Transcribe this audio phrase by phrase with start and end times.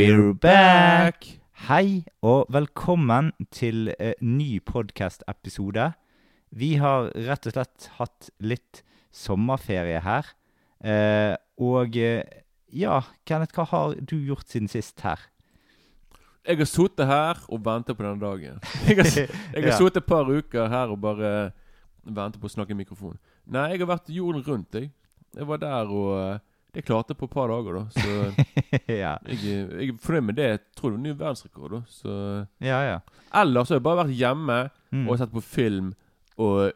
[0.00, 1.26] We're back!
[1.68, 5.90] Hei og velkommen til eh, ny podcast-episode.
[6.56, 8.80] Vi har rett og slett hatt litt
[9.12, 10.30] sommerferie her.
[10.80, 12.24] Eh, og eh,
[12.72, 15.20] ja, Kenneth, hva har du gjort siden sist her?
[16.48, 18.56] Jeg har sittet her og ventet på denne dagen.
[18.88, 19.76] Jeg har, jeg har Ja.
[19.82, 21.34] sittet et par uker her og bare
[22.08, 23.18] ventet på å snakke i mikrofon.
[23.52, 24.94] Nei, jeg har vært jorden rundt, jeg.
[25.36, 26.38] Jeg var der og eh,
[26.74, 27.84] Det klarte jeg på et par dager, da.
[27.90, 28.10] Så
[29.02, 29.16] ja.
[29.26, 30.48] jeg, jeg er fornøyd med det.
[30.52, 31.80] Jeg tror det var ny verdensrekord, da.
[31.90, 32.18] Så
[32.62, 32.98] ja, ja.
[33.40, 35.04] Ellers har jeg bare vært hjemme Mm.
[35.06, 35.92] og sett på film
[36.42, 36.72] og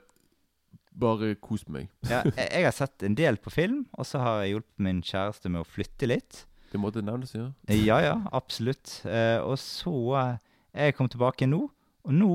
[0.94, 1.88] bare kost meg.
[2.12, 5.00] ja jeg, jeg har sett en del på film, og så har jeg hjulpet min
[5.02, 6.44] kjæreste med å flytte litt.
[6.70, 7.48] Det måtte nevnes, ja.
[7.74, 9.00] Ja, ja, absolutt.
[9.06, 10.36] Eh, og så eh,
[10.74, 11.64] jeg kommet tilbake nå,
[12.06, 12.30] og nå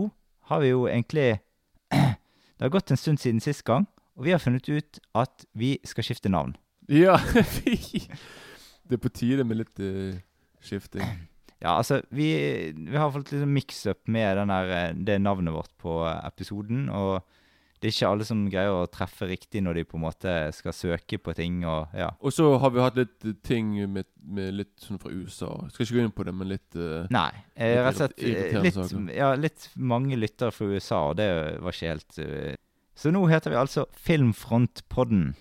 [0.52, 1.40] har vi jo egentlig
[2.60, 3.86] Det har gått en stund siden sist gang,
[4.20, 6.58] og vi har funnet ut at vi skal skifte navn.
[6.90, 7.18] Ja,
[8.90, 10.18] Det er på tide med litt uh,
[10.66, 11.06] skifting.
[11.60, 12.30] Ja, altså, vi,
[12.72, 17.18] vi har fått litt mix-up med den der, eh, det navnet vårt på episoden, og
[17.80, 20.76] det er ikke alle som greier å treffe riktig når de på en måte skal
[20.76, 22.10] søke på ting, og ja.
[22.20, 25.52] Og så har vi hatt litt eh, ting med, med litt sånn fra USA.
[25.72, 29.16] Skal ikke gå inn på det, men litt uh, Nei, eh, rett og slett litt,
[29.16, 31.30] ja, litt mange lyttere fra USA, og det
[31.64, 32.58] var ikke helt uh,
[33.00, 35.32] Så nå heter vi altså Filmfrontpodden.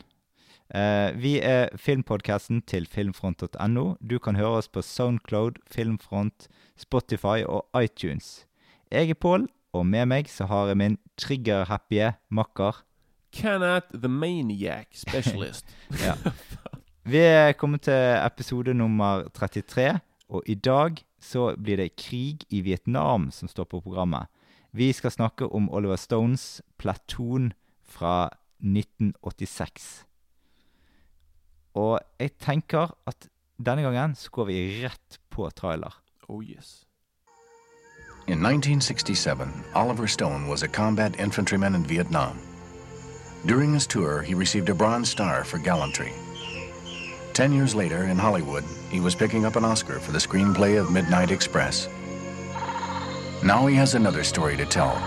[0.74, 3.94] Eh, vi er filmpodcasten til filmfront.no.
[4.04, 8.46] Du kan høre oss på Soundcloud, Filmfront, Spotify og iTunes.
[8.92, 12.82] Jeg er Pål, og med meg så har jeg min trigger-happy makker.
[13.32, 15.66] Kenneth the Maniac Specialist.
[16.04, 16.14] Ja.
[17.08, 22.60] Vi er kommet til episode nummer 33, og i dag så blir det krig i
[22.60, 24.28] Vietnam som står på programmet.
[24.72, 27.52] Vi skal snakke om Oliver Stones Platoon
[27.88, 28.28] fra
[28.60, 30.07] 1986.
[31.74, 36.02] Og jeg tenker at denne gangen så går vi rett på trailer.
[36.28, 36.84] oh yes.
[38.26, 42.38] In 1967, Oliver Stone was a combat infantryman in Vietnam.
[43.46, 46.12] During his tour, he received a Bronze Star for gallantry.
[47.32, 50.90] Ten years later, in Hollywood, he was picking up an Oscar for the screenplay of
[50.92, 51.88] Midnight Express.
[53.42, 55.00] Now he has another story to tell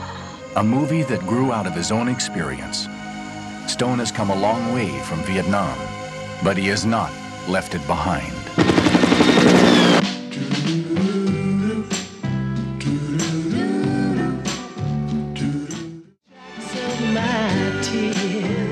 [0.56, 2.88] a movie that grew out of his own experience.
[3.68, 5.78] Stone has come a long way from Vietnam,
[6.44, 7.12] but he has not
[7.48, 8.32] left it behind.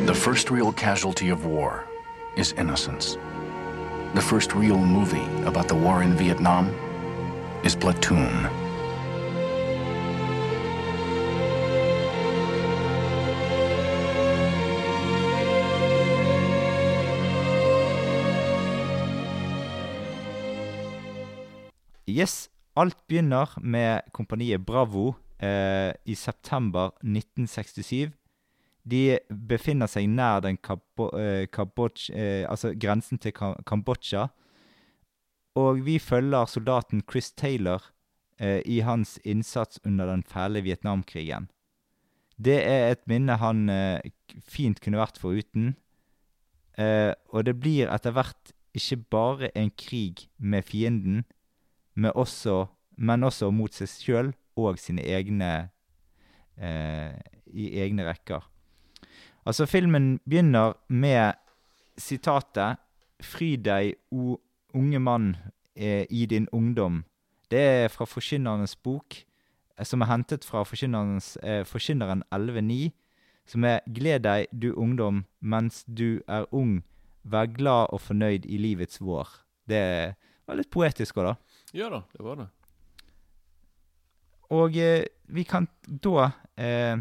[0.05, 1.85] The first real casualty of war
[2.35, 3.17] is innocence.
[4.15, 6.73] The first real movie about the war in Vietnam
[7.63, 8.68] is Platoon.
[22.09, 28.09] Yes, alt begynner med kompaniet Bravo eh, i september 1967.
[28.89, 34.29] De befinner seg nær den Kabo, eh, Kambodj, eh, altså grensen til Kam Kambodsja.
[35.59, 37.91] Og vi følger soldaten Chris Taylor
[38.39, 41.49] eh, i hans innsats under den fæle Vietnamkrigen.
[42.39, 44.09] Det er et minne han eh,
[44.41, 45.75] fint kunne vært foruten.
[46.79, 51.25] Eh, og det blir etter hvert ikke bare en krig med fienden,
[51.99, 52.65] men også,
[52.97, 55.51] men også mot seg sjøl og sine egne
[56.59, 57.15] eh,
[57.51, 58.45] i egne rekker.
[59.45, 61.33] Altså, filmen begynner med
[61.97, 62.77] sitatet
[63.19, 64.39] 'Fry deg, o
[64.73, 65.37] unge mann,
[65.75, 67.03] eh, i din ungdom'.
[67.51, 69.25] Det er fra Forkynnerens bok,
[69.77, 72.91] eh, som er hentet fra eh, Forkynneren 11.9,
[73.45, 76.83] som er 'Gled deg, du ungdom, mens du er ung,
[77.23, 79.43] vær glad og fornøyd i livets vår'.
[79.67, 80.15] Det
[80.47, 81.35] var litt poetisk òg, da.
[81.71, 82.47] Ja da, det var det.
[84.49, 86.97] Og eh, vi kan da eh,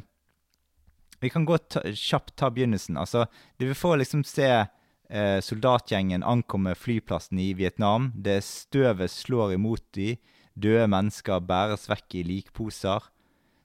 [1.19, 2.97] Vi kan gå ta, kjapt ta begynnelsen.
[2.97, 3.25] Altså,
[3.59, 8.13] vi får liksom se eh, soldatgjengen ankomme flyplassen i Vietnam.
[8.15, 10.13] Det støvet slår imot de.
[10.55, 13.09] Døde mennesker bæres vekk i likposer.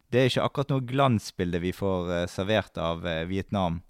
[0.09, 3.81] Det er ikke akkurat noe glansbilde vi får eh, servert av eh, Vietnam.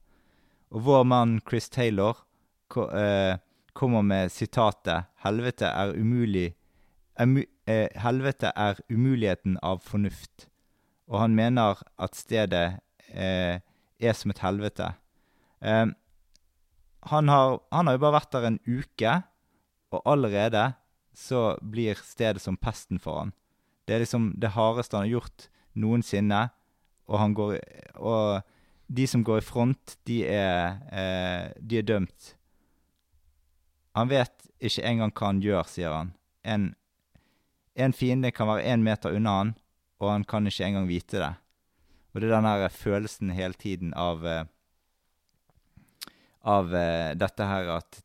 [0.76, 2.20] Og vår mann Chris Taylor
[2.68, 3.38] ko, eh,
[3.74, 6.63] kommer med sitatet 'Helvete er umulig' mu
[7.18, 10.48] helvete er umuligheten av fornuft.
[11.08, 12.80] Og han mener at stedet
[13.14, 13.60] eh,
[14.00, 14.94] er som et helvete.
[15.62, 15.88] Eh,
[17.12, 19.20] han, har, han har jo bare vært der en uke,
[19.94, 20.72] og allerede
[21.14, 23.34] så blir stedet som pesten for han.
[23.86, 26.48] Det er liksom det hardeste han har gjort noensinne,
[27.12, 27.60] og han går
[28.00, 28.42] Og
[28.88, 32.36] de som går i front, de er, eh, de er dømt.
[33.96, 36.14] Han vet ikke engang hva han gjør, sier han.
[36.44, 36.76] En
[37.76, 39.54] En fiende kan være én meter unna han,
[40.00, 41.32] og han kan ikke engang vite det.
[42.14, 44.44] Og det er den her følelsen hele tiden av eh,
[46.44, 48.02] Av eh, dette her at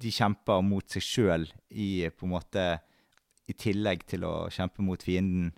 [0.00, 2.62] de kjemper mot seg sjøl i på en måte
[3.44, 5.52] I tillegg til å kjempe mot fienden.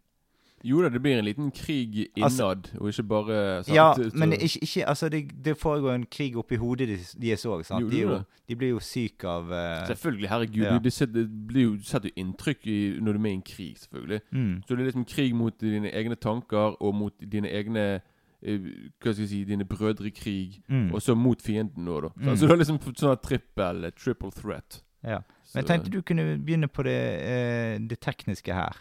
[0.66, 3.74] Jo da, det blir en liten krig Altså- innad, og ikke bare sant?
[3.76, 7.62] Ja, Så- men ikke, ikke Altså, det, det foregår en krig oppi hodet deres òg,
[7.90, 10.62] De, er jo de blir jo syke av uh, Selvfølgelig, herregud.
[10.64, 10.72] Ja.
[10.74, 13.42] du- Det, setter, det jo, setter jo inntrykk i, når du er med i en
[13.42, 14.20] krig, selvfølgelig.
[14.32, 18.00] mm, Så det er liksom krig mot dine egne tanker, og mot dine egne
[18.42, 18.58] eh,
[19.00, 22.08] Hva skal jeg si Dine brødre i krig, mm, og så mot fienden nå, da.
[22.16, 22.36] Mm.
[22.36, 24.82] Så det er liksom sånn trippel, eh, triple threat.
[25.04, 25.18] ja.
[25.54, 28.76] Men jeg tenkte du kunne begynne på det, eh, det tekniske her.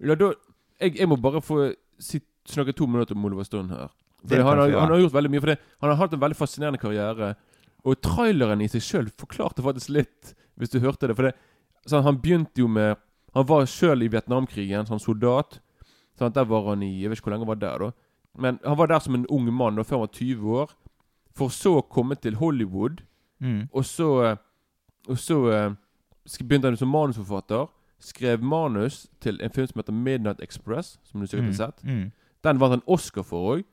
[0.00, 0.32] ja, da,
[0.80, 3.90] jeg, jeg må bare få sitt, snakke to minutter om Oliver Stone her.
[4.30, 5.40] Han, har, han har gjort veldig mye.
[5.40, 7.34] For det, han har hatt en veldig fascinerende karriere.
[7.88, 11.16] Og traileren i seg sjøl forklarte faktisk litt, hvis du hørte det.
[11.16, 11.34] For det,
[11.88, 12.98] sånn, han begynte jo med
[13.32, 15.60] Han var sjøl i Vietnamkrigen som soldat.
[16.18, 17.90] Sånn, der var han i Jeg vet ikke hvor lenge han var der, da.
[18.42, 20.72] Men han var der som en ung mann da, før han var 20 år.
[21.38, 23.04] For så å komme til Hollywood,
[23.40, 24.36] Mm, og så
[25.08, 25.70] Og så eh,
[26.44, 27.70] begynte han som manusforfatter.
[28.00, 31.84] Skrev manus til en film som heter Midnight Express, som du sikkert har sett.
[31.84, 32.10] mm,
[32.44, 33.64] Den vant han Oscar for òg.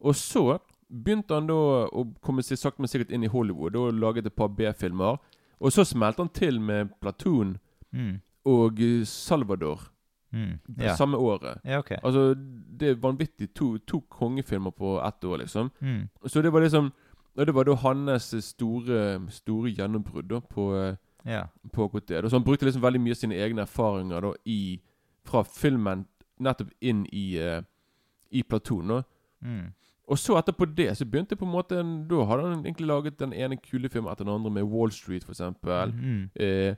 [0.00, 0.58] Og så
[0.88, 1.54] begynte han da
[1.90, 5.18] å komme seg sakte, men sikkert inn i Hollywood og laget et par B-filmer.
[5.60, 7.56] Og så smelte han til med Platoon
[7.92, 9.80] mm, og eh, Salvador
[10.32, 10.58] mm.
[10.78, 10.96] Ja.
[10.96, 11.58] samme året.
[11.64, 11.96] ja, okay.
[12.04, 12.34] Altså,
[12.80, 13.54] det er vanvittig.
[13.54, 15.70] To, to kongefilmer på ett år, liksom.
[15.80, 16.92] Mm, Så det var liksom
[17.36, 21.46] Og det var da hans store, store gjennombrudd på, ja.
[21.72, 22.30] på det.
[22.30, 24.80] Så han brukte liksom veldig mye sine egne erfaringer da i
[25.24, 26.06] fra filmen
[26.42, 27.62] nettopp inn i, uh,
[28.30, 29.02] i Platon.
[29.40, 29.72] Mm,
[30.08, 31.76] Og så etterpå det så begynte på en måte
[32.08, 35.24] Da hadde han egentlig laget den ene kule filmen etter den andre, med Wall Street,
[35.24, 35.92] for eksempel.
[35.94, 36.74] mm, Eh,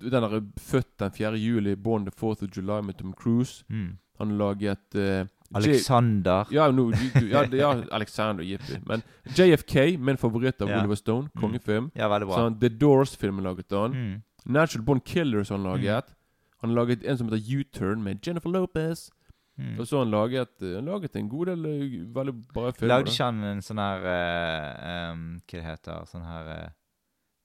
[0.00, 1.36] den derre Født den 4.
[1.38, 3.64] juli, Born the 4th of July med Tom Cruise.
[3.68, 3.98] mm.
[4.18, 6.46] Han laget eh, Alexander.
[6.50, 6.90] ja, no,
[7.30, 8.80] ja, ja, Alexander, jippi.
[8.86, 9.02] Men
[9.36, 10.80] JFK, min favoritt av Ja.
[10.80, 11.28] Oliver Stone.
[11.34, 11.40] Mm.
[11.40, 11.90] Kongefilm.
[11.94, 12.36] Ja, veldig bra.
[12.36, 13.92] Sånn, The Doors-filmen laget han.
[13.94, 16.10] Mm, Natural Born Killers han laget.
[16.10, 16.20] Mm.
[16.64, 19.10] Han laget en som heter U-Turn med Jennifer Lopez.
[19.58, 19.78] mm.
[19.78, 22.94] Og så han laget, eh, han laget en god del eh, veldig bra filmer.
[22.94, 26.50] Lagde ikke han en sånn her uh, um, Hva det heter Sånn her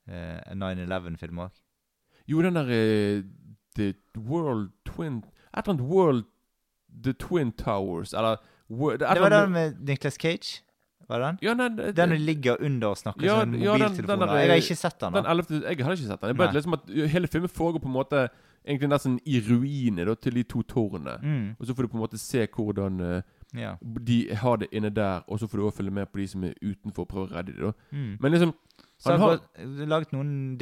[0.09, 1.51] eh, 9-11-film òg?
[2.29, 3.21] Jo, den der uh,
[3.77, 6.25] The World Twin Et eller annet World
[7.03, 8.37] The Twin Towers, eller
[8.69, 10.61] Det var den med Nicolas Cage?
[11.09, 11.37] Var det den?
[11.41, 14.19] Ja, nei, det- Den ligger under og snakker Ja, som en ja, den- mobiltelefon.
[14.19, 15.13] den der- jeg har ikke sett den.
[15.13, 15.29] Den da.
[15.31, 15.63] 11.
[15.77, 16.27] Jeg har ikke sett den.
[16.27, 18.29] Jeg bare liksom at Hele filmen foregår på en måte
[18.67, 21.17] Egentlig nesten i ruiner da, til de to tårnene.
[21.23, 23.21] Mm, Og så får du på en måte se hvordan eh,
[23.55, 23.75] ja.
[24.03, 26.43] de har det inne der, og så får du også følge med på de som
[26.43, 27.73] er utenfor og prøve å redde dem.
[27.93, 28.17] Mm.
[28.19, 28.53] Men liksom
[28.99, 30.57] Så han har har- du laget noen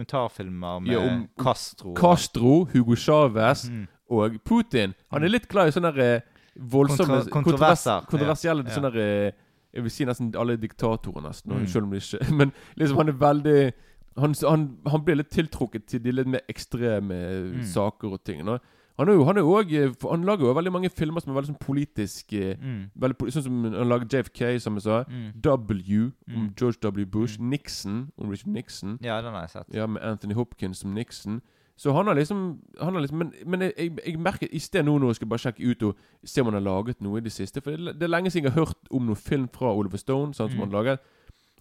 [0.00, 1.94] dokumentarfilmer med Ja, om- Castro.
[1.94, 3.86] Castro, Hugo Chávez Mm.
[4.10, 4.94] Og Putin.
[5.12, 6.20] Han er litt glad i sånne der, eh,
[6.58, 8.00] voldsomme Kontro- kontroverser.
[8.02, 8.74] kontrovers- Kontroversielle Ja.
[8.74, 9.32] sånne der, eh,
[9.72, 11.52] Jeg vil si nesten alle diktatorer, nesten.
[11.52, 11.66] Mm.
[11.68, 13.72] Selv om det ikke Men liksom han er veldig
[14.18, 17.64] Han, han, han blir litt tiltrukket til de litt mer ekstreme eh, Mm.
[17.64, 18.44] saker og ting.
[18.44, 18.58] nå.
[18.98, 21.54] Han er jo Han, er også, han lager jo veldig mange filmer som er veldig
[21.54, 22.90] sånn politisk Mm.
[22.98, 25.04] veldig, Sånn som han lager JFK, som jeg sa.
[25.04, 25.40] Mm.
[25.40, 26.54] W om Mm.
[26.56, 27.06] George W.
[27.06, 27.38] Bush.
[27.38, 27.48] Mm.
[27.50, 28.98] Nixon om Richard Nixon.
[29.00, 29.72] Ja, den har jeg sett.
[29.72, 31.40] Ja, med Anthony Hopkins som Nixon.
[31.80, 32.40] Så han har liksom,
[32.80, 35.28] han har liksom Men, men jeg, jeg, jeg merker i sted nå når jeg skal
[35.32, 35.96] bare sjekke ut og
[36.28, 37.62] se om han har laget noe i det siste.
[37.64, 40.34] For det, det er lenge siden jeg har hørt om noen film fra Oliver Stone.
[40.36, 40.66] Sånn som Mm.
[40.66, 41.00] han har laget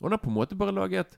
[0.02, 1.18] Og han har på en måte bare laget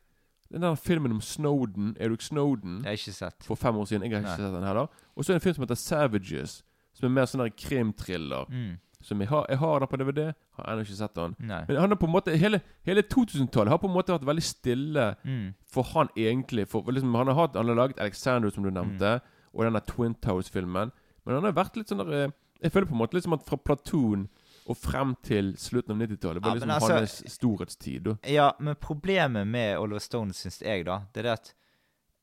[0.52, 3.44] den der filmen om Snowden, Eric Snowden, Jeg har ikke sett.
[3.44, 4.04] for fem år siden.
[4.04, 4.48] Jeg har ikke Nei.
[4.50, 4.88] sett den heller.
[5.16, 8.46] Og så er det en film som heter Savages, som er mer sånn krimthriller.
[8.52, 8.78] Mm.
[9.02, 11.36] Som jeg har, jeg har den på DVD, har ennå ikke sett den.
[11.40, 11.64] Nei.
[11.68, 14.44] Men han har på en måte hele, hele 2000-tallet har på en måte vært veldig
[14.44, 15.54] stille Mm.
[15.66, 19.16] for han egentlig for, liksom, han, har hatt, han har laget Alexander, som du nevnte,
[19.22, 19.22] Mm.
[19.54, 20.92] og denne Twin Towers-filmen.
[21.26, 22.32] Men han har vært litt sånn der eh,
[22.64, 24.28] Jeg føler på en måte litt som at fra Platoon
[24.70, 28.04] og frem til slutten av 90-tallet var Ja, liksom altså- hans storhetstid.
[28.04, 28.14] Da.
[28.30, 31.54] Ja, men problemet med Oliver Stone, syns jeg, da, det er det at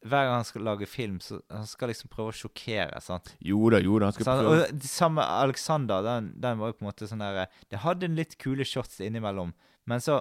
[0.06, 3.00] hver gang han skal lage film, så han skal liksom prøve å sjokkere.
[3.02, 3.32] sant?
[3.42, 6.70] Jo da, jo da, han skal Sånn, prøve og det samme Alexander, den, den var
[6.70, 9.54] jo på en måte sånn der Det hadde en litt kule shots innimellom,
[9.90, 10.20] men så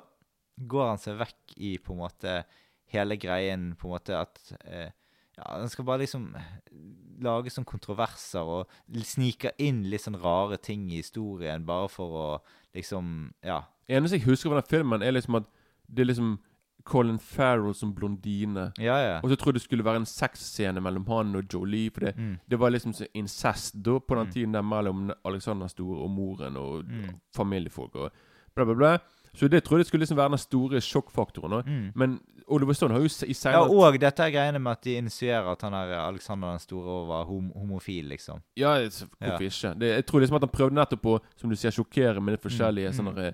[0.57, 2.39] går han seg vekk i på en måte
[2.89, 4.89] hele greien på en måte at eh,
[5.37, 6.31] Ja, han skal bare liksom
[7.21, 8.71] lage sånn kontroverser og
[9.05, 12.27] snike inn litt sånn rare ting i historien bare for å
[12.73, 13.61] liksom Ja.
[13.87, 15.45] Eneste jeg husker fra den filmen, er liksom at
[15.87, 16.33] det er liksom
[16.87, 18.69] Colin Farrell som blondine.
[18.79, 19.19] Ja, ja.
[19.23, 21.89] Og så tror jeg det skulle være en sexscene mellom han og Jolie.
[21.91, 22.37] For det, Mm.
[22.49, 24.31] det var liksom så incest da, på den Mm.
[24.33, 27.19] tiden der mellom Alexander Store og moren og Mm.
[27.35, 28.11] familiefolk og
[28.55, 28.97] bla, bla, bla.
[29.35, 31.53] Så det tror jeg skulle liksom være den store sjokkfaktoren.
[31.53, 31.69] Også.
[31.69, 31.91] Mm.
[31.95, 34.95] Men Oliver Stone har jo i senere Ja, og dette er greiene med at de
[34.97, 38.39] initierer at han er Alexander den store var hom homofil, liksom.
[38.57, 39.79] Ja, hvorfor hvorfor ikke?
[39.79, 42.49] Det, jeg tror liksom at han prøvde nettopp å som du sier, sjokkere med de
[42.49, 43.33] forskjellige Mm, sånne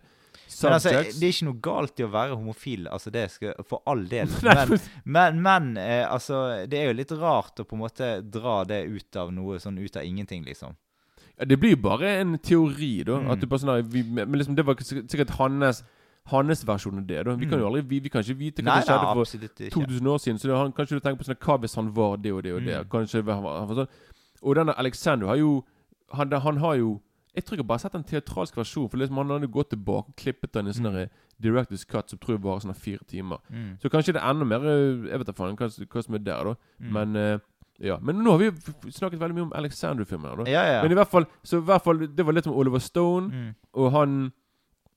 [0.62, 3.82] Men altså, det er ikke noe galt i å være homofil, altså det skal for
[3.90, 4.30] all del.
[4.44, 8.62] Men, men, men eh, altså, det er jo litt rart å på en måte dra
[8.68, 10.76] det ut av noe sånn ut av ingenting, liksom.
[11.38, 13.18] Ja, det blir jo bare en teori, da.
[13.20, 13.30] Mm.
[13.34, 15.82] At du bare sånn, vi, men liksom, Det var sikkert hans,
[16.32, 17.24] hans versjon av det.
[17.26, 18.74] da Vi kan jo aldri, vi, vi kan ikke vite hva Mm.
[18.74, 20.40] Nei, som skjedde for 2000 år siden.
[20.40, 22.54] Så det, han, kanskje du tenker på sånn Hva hvis han var det og det
[22.54, 22.78] og det?
[22.84, 22.92] Mm.
[22.92, 23.96] Kanskje han var, han var sånn
[24.44, 25.64] Og denne Alexander har jo
[26.14, 27.02] han, han har jo
[27.36, 28.90] Jeg tror jeg har bare sett en teatralsk versjon.
[28.90, 31.00] For liksom han hadde gått tilbake og klippet den i sånn Mm.
[31.08, 31.10] mm.
[31.42, 33.38] Directors Cut som tror jeg varer sånn fire timer.
[33.50, 33.80] Mm.
[33.82, 36.20] Så kanskje det er enda mer eh, Jeg vet da faen hva, hva som er
[36.20, 36.56] der, da.
[36.80, 36.92] Mm.
[36.94, 37.40] Men uh,
[37.80, 37.98] ja.
[38.00, 38.52] Men nå har vi
[38.92, 39.54] snakket veldig mye om
[40.46, 40.82] da Ja, ja.
[40.84, 43.56] Men i hvert fall Så i hvert fall det var litt om Oliver Stone, Mm.
[43.74, 44.32] og han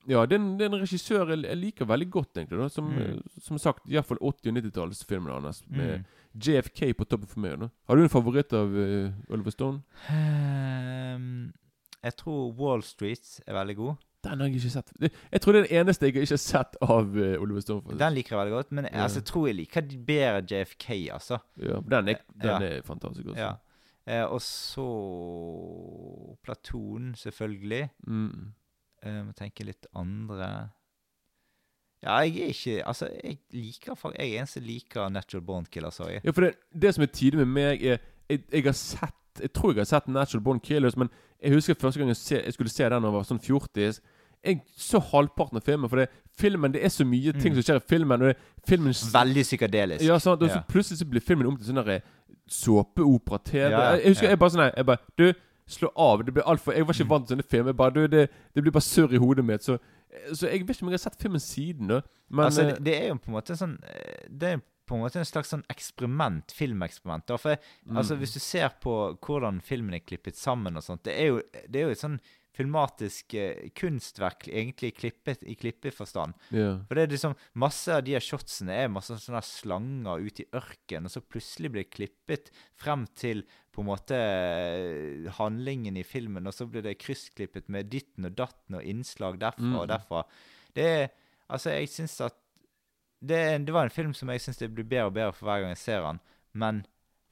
[0.06, 2.58] Ja, det er en, det er en regissør jeg, liker veldig godt, egentlig.
[2.60, 2.98] da Som, Mm.
[2.98, 5.64] eh, som sagt, iallfall 80- og 90-tallsfilmene hans.
[5.68, 6.04] Med Mm.
[6.38, 7.58] JFK på toppen for meg.
[7.58, 9.82] da Har du en favoritt av uh, Oliver Stone?
[10.10, 11.52] Ehm,
[12.04, 13.94] jeg tror Wall Street er veldig god.
[14.26, 14.92] Den har jeg ikke sett.
[15.32, 17.98] Jeg tror det er den eneste jeg ikke har sett av uh, Oliver Stone.
[17.98, 18.72] Den liker jeg veldig godt.
[18.72, 19.02] Men Ja.
[19.04, 21.38] altså, jeg tror jeg liker bedre JFK, altså.
[21.62, 22.58] Ja, den er, den Ja.
[22.58, 23.38] er fantastisk også.
[23.40, 23.52] Ja.
[24.06, 24.86] Eh, og så
[26.42, 27.88] Platon, selvfølgelig.
[28.06, 28.52] Mm.
[29.02, 30.70] Eh, må tenke litt andre
[32.02, 35.66] Ja, jeg er ikke Altså, jeg liker faktisk Jeg er en som liker Natural Born
[35.70, 36.20] Killer, sorry.
[36.24, 37.98] Ja, for det, det som er tidlig med meg, er
[38.30, 41.08] jeg, jeg har sett Jeg tror jeg har sett Natural Born Killers, men
[41.42, 44.00] jeg husker første gang jeg, se, jeg skulle se den da jeg var sånn 40
[44.46, 47.62] Jeg så halvparten av filmen, for det, filmen Det er så mye ting Mm.
[47.62, 48.22] som skjer i filmen.
[48.22, 48.36] Og det,
[48.68, 50.04] filmen Veldig psykadelisk.
[50.04, 50.62] Ja, sant, og så Ja.
[50.68, 52.00] plutselig så blir filmen om til sånn
[52.48, 53.70] såpeopera-TV.
[53.70, 55.32] Ja, jeg, jeg husker jeg bare sånn Jeg bare Du,
[55.68, 56.22] slå av.
[56.24, 57.10] Det blir alt for Jeg var ikke Mm.
[57.10, 57.72] vant til sånne filmer.
[57.72, 59.64] Bare, du, det, det blir bare surr i hodet mitt.
[59.64, 59.78] Så,
[60.32, 62.00] så jeg vet ikke om jeg har sett filmen siden, da.
[62.30, 64.94] Men altså, eh, det, det er jo på en måte sånn eh, Det er på
[64.96, 67.26] en måte en slags sånn eksperiment, filmeksperiment.
[67.26, 67.96] da, For mm.
[67.98, 71.40] altså, hvis du ser på hvordan filmen er klippet sammen og sånt, det er jo,
[71.66, 72.20] det er jo et sånn
[72.56, 76.32] filmatisk eh, kunstverk, egentlig klippet i klippeforstand.
[76.54, 76.78] Yeah.
[76.88, 80.48] For det er liksom Masse av de her shotsene er masse sånne slanger ute i
[80.56, 82.48] ørkenen, og så plutselig blir det klippet
[82.80, 83.44] frem til
[83.76, 88.38] på en måte eh, handlingen i filmen, og så blir det kryssklippet med ditten og
[88.38, 89.78] datten og innslag derfra Mm.
[89.82, 90.24] og derfra.
[90.76, 91.08] Det er
[91.46, 92.34] Altså, jeg syns at
[93.24, 95.60] det, det var en film som jeg syns det blir bedre og bedre for hver
[95.60, 96.20] gang jeg ser den,
[96.54, 96.86] men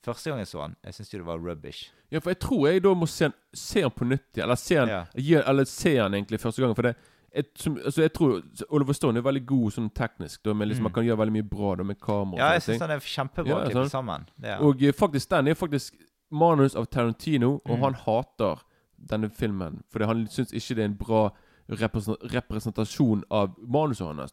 [0.04, 1.90] første gang jeg så den, jeg syns det var rubbish.
[2.10, 4.44] Ja, for jeg tror jeg da må se den, se den på nytt igjen.
[4.44, 5.42] Eller se den, Ja.
[5.48, 6.74] eller se den egentlig første gangen.
[6.76, 6.96] For det
[7.34, 10.42] jeg, som, altså jeg tror Oliver Stone er veldig god sånn teknisk.
[10.44, 10.84] Da, med liksom, Mm.
[10.84, 12.38] Man kan gjøre veldig mye bra da, med kamera.
[12.38, 13.90] Ja, jeg syns den er kjempebra Ja, sånn.
[13.90, 14.26] sammen.
[14.38, 14.58] Det er.
[14.62, 15.94] Og eh, faktisk, den er faktisk
[16.30, 17.80] manus av Tarantino, og Mm.
[17.82, 18.62] han hater
[19.10, 19.82] denne filmen.
[19.90, 24.33] Fordi han syns ikke det er en bra represen- representasjon av manuset hans.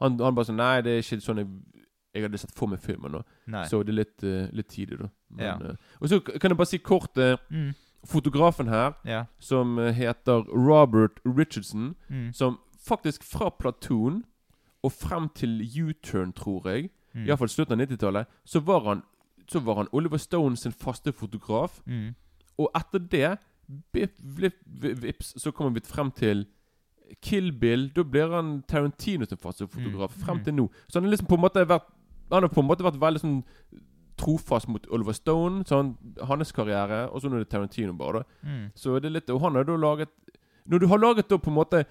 [0.00, 1.48] Han, han bare sånn Nei, det er ikke sånn jeg,
[2.14, 3.12] jeg hadde sett for meg filmen.
[3.18, 3.22] Da.
[3.54, 3.64] Nei.
[3.70, 5.08] Så det er litt, uh, litt tidlig, da.
[5.30, 5.54] Men, Ja.
[5.72, 7.74] uh, og så kan jeg bare si kort uh, Mm.
[8.06, 9.24] Fotografen her, Ja.
[9.40, 12.32] som heter Robert Richardson, Mm.
[12.32, 14.24] som faktisk fra Platoon
[14.84, 17.26] og frem til U-turn, tror jeg, Mm.
[17.26, 19.02] iallfall slutten av 90-tallet, så var han
[19.50, 21.80] så var han Oliver Stone sin faste fotograf.
[21.86, 22.14] Mm.
[22.58, 23.38] Og etter det,
[23.92, 26.46] bip, blip, vips, så kommer vi frem til
[27.22, 27.88] Kill Bill.
[27.94, 30.24] Da blir han Tarantino sin fotograf Mm.
[30.24, 30.44] frem Mm.
[30.44, 30.68] til nå.
[30.88, 31.82] Så han har liksom på en måte vært
[32.30, 33.42] Han har på en måte vært veldig sånn
[34.18, 35.94] trofast mot Oliver Stone, sånn,
[36.26, 38.12] hans karriere, og så nå er det Tarantino bare.
[38.42, 38.70] da Mm.
[38.74, 40.08] Så det er litt Og han har da laget
[40.68, 41.84] Når du har laget da på en måte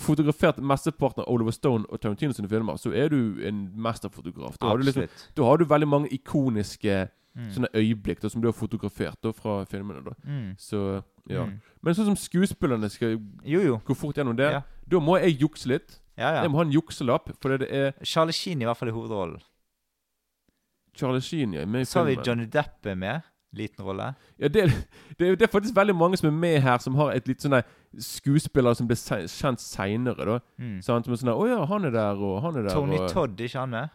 [0.00, 4.56] fotografert mesteparten av Oliver Stone og Tarantino sine filmer, så er du en mesterfotograf.
[4.58, 7.50] Da har du, liksom, da har du veldig mange ikoniske Mm.
[7.50, 10.04] sånne øyeblikk da, som du har fotografert da, fra filmene.
[10.04, 10.54] da Mm.
[10.58, 11.60] Så ja Mm.
[11.82, 13.80] Men sånn som skuespillerne skal Jo, jo.
[13.86, 14.62] gå fort gjennom det, Ja.
[14.88, 15.98] da må jeg jukse litt.
[16.18, 18.92] Ja, Jeg må ha en jukselapp, fordi det er Charlie Sheen i hvert fall i
[18.92, 19.40] hovedrollen.
[20.94, 22.16] Charlie Sheen ja, med i Så har vi.
[22.26, 23.22] Johnny Depp er med.
[23.54, 24.14] Liten rolle.
[24.38, 24.64] Ja, det,
[25.18, 27.58] det, det er faktisk veldig mange som er med her, som har et litt sånn
[28.00, 30.24] skuespiller som ble kjent seinere.
[30.24, 30.82] da Mm.
[30.82, 32.72] Som er sånn 'Å ja, han er der, og han er der'.
[32.72, 33.90] Tony og, Todd, ikke han med?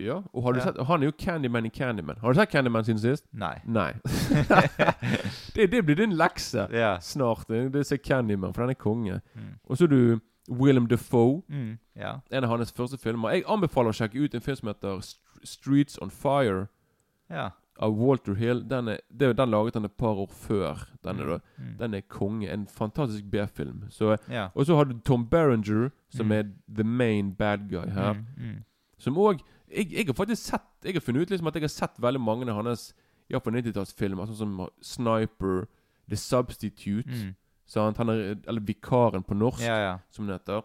[0.00, 2.16] Ja, og har du sett Han er jo Candyman i Candyman.
[2.20, 3.24] Har du sett Candyman siden sist?
[3.32, 3.56] Nei.
[3.66, 3.92] Nei.
[5.54, 6.98] det, det blir din lekse Ja.
[7.00, 7.48] snart.
[7.48, 9.20] Det ser er Candyman, for den er konge.
[9.34, 9.54] Mm.
[9.64, 11.42] Og så er du Willem Defoe.
[11.48, 11.78] Mm.
[11.96, 12.12] Ja.
[12.30, 13.30] En av hans første filmer.
[13.30, 16.66] Jeg anbefaler å sjekke ut en film som heter St- 'Streets On Fire'
[17.30, 17.50] Ja.
[17.80, 18.64] av Walter Hill.
[18.70, 21.78] Den, er, det, den laget han et par år før Den er, Mm.
[21.78, 22.50] Den er konge.
[22.52, 23.84] En fantastisk B-film.
[23.90, 24.48] Så Ja.
[24.54, 26.32] Og så har du Tom Berenger, som Mm.
[26.32, 26.42] er
[26.76, 28.12] the main bad guy her.
[28.12, 28.24] Mm.
[28.38, 28.64] Mm.
[28.98, 29.40] Som òg
[29.70, 32.20] jeg, jeg har faktisk sett Jeg har funnet ut liksom at jeg har sett veldig
[32.20, 32.92] mange av hans
[33.30, 35.66] Iallfall 90-tallsfilmer, sånn som Sniper,
[36.08, 37.08] The Substitute.
[37.12, 37.34] Mm.
[37.68, 37.98] Sant?
[38.00, 39.98] Han er, eller Vikaren på norsk, Ja, ja.
[40.10, 40.62] som det heter.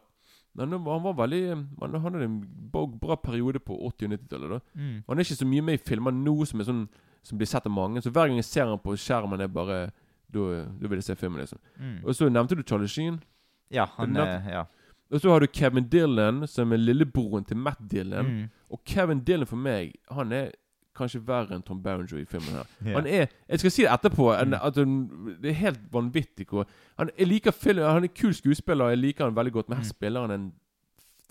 [0.56, 1.42] Men han var veldig
[1.82, 2.38] Han hadde en
[2.72, 4.50] bra, periode på 80- og 90-tallet.
[4.50, 5.04] da Mm.
[5.10, 6.88] Han er ikke så mye med i filmer nå som sånn
[7.24, 8.02] Som blir sett av mange.
[8.02, 9.92] Så hver gang jeg ser han på skjermen, er bare
[10.32, 10.40] Da
[10.80, 11.60] vil jeg se filmen, liksom.
[11.80, 12.04] Mm.
[12.06, 13.22] Og så nevnte du Charlie Sheen.
[13.72, 14.66] Ja, han er Ja.
[15.14, 18.26] Og så har du Kevin Dillon, som er lillebroren til Matt Dillon.
[18.26, 18.50] Mm.
[18.72, 20.52] Og Kevin Dillon for meg, han er
[20.98, 22.66] kanskje verre enn Tom Berenger i filmen her.
[22.86, 22.96] Yeah.
[22.96, 24.28] Han er Jeg skal si det etterpå.
[24.42, 24.60] en- Mm.
[24.62, 26.46] At han, det er helt vanvittig.
[26.48, 26.68] hvor-
[26.98, 29.78] Han, jeg liker film, han er kul skuespiller, og jeg liker han veldig godt, men
[29.78, 29.90] her Mm.
[29.90, 30.54] spiller han en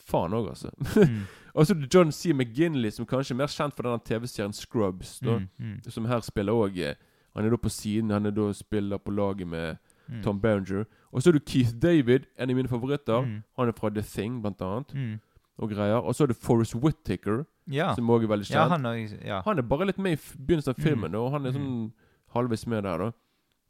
[0.07, 0.71] faen òg, altså.
[0.97, 1.21] Mm.
[1.55, 2.33] og så det John C.
[2.33, 5.19] McGinley, som kanskje er mer kjent for denne TV-serien Scrubs.
[5.21, 5.49] Da, Mm.
[5.61, 5.91] Mm.
[5.91, 6.95] Som her spiller òg
[7.35, 8.11] Han er da på siden.
[8.11, 9.79] Han er da spiller på laget med
[10.11, 10.23] Mm.
[10.23, 10.85] Tom Berenger.
[11.13, 13.21] Og så er du Keith David, en av mine favoritter.
[13.25, 13.43] Mm.
[13.59, 14.95] Han er fra The Thing, blant annet.
[14.95, 15.21] Mm.
[15.59, 17.95] Og greier Og så er det Forest Whittaker, Ja.
[17.95, 18.55] som òg er veldig kjent.
[18.57, 19.43] ja, han er, Ja.
[19.45, 20.83] Han er bare litt med i begynnelsen av Mm.
[20.85, 21.93] filmen, og han er sånn
[22.35, 23.13] halvveis med der, da.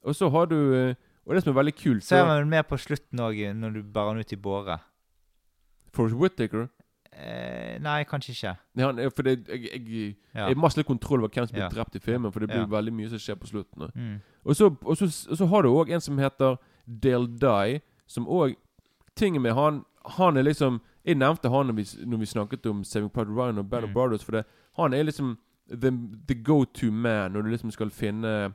[0.05, 0.95] Og så har du eh,
[1.27, 3.83] Og det som er veldig kult Så er han med på slutten òg, når du
[3.85, 4.81] bærer han ut i båre.
[5.93, 6.69] Forrest Whittaker
[7.15, 8.57] Eh, nei, kanskje ikke.
[8.75, 10.47] Nei, han For det, jeg, jeg, Ja.
[10.49, 11.69] jeg har masse litt kontroll over hvem som blir Ja.
[11.69, 12.67] drept i filmen, for det blir Ja.
[12.67, 13.93] veldig mye som skjer på slutten.
[13.95, 14.21] Mm.
[14.47, 18.27] Og så, og så, og så har du òg en som heter Dale Dye, som
[18.27, 18.57] òg
[19.17, 19.85] Tingen med han
[20.19, 23.59] Han er liksom Jeg nevnte han når vi, når vi snakket om Saving Private Ryan
[23.59, 23.95] og Band of Mm.
[23.95, 24.45] Brothers, for det,
[24.77, 25.91] han er liksom the,
[26.29, 28.55] the go-to man når du liksom skal finne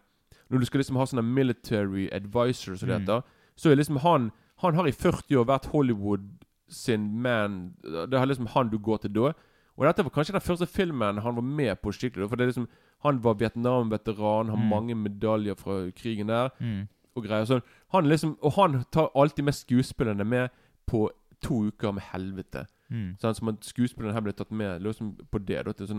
[0.49, 3.01] Når du skal liksom ha sånne military advisors, og det Mm.
[3.01, 3.21] heter,
[3.55, 6.29] så er liksom han Han har i 40 år vært Hollywood
[6.69, 9.33] sin man Det er liksom han du går til da.
[9.77, 12.29] Og dette var kanskje den første filmen han var med på skikkelig.
[12.29, 12.67] For det er liksom
[13.03, 14.69] Han var Vietnam-veteran, har Mm.
[14.69, 16.87] mange medaljer fra krigen der Mm.
[17.15, 17.45] og greier.
[17.45, 17.61] Så
[17.93, 20.49] han liksom, og han tar alltid med skuespillerne med
[20.87, 21.09] på
[21.41, 22.65] to uker med helvete.
[22.89, 23.17] Mm.
[23.21, 25.63] Sånn som at skuespillerne her ble tatt med liksom på det.
[25.65, 25.97] da, Til sånn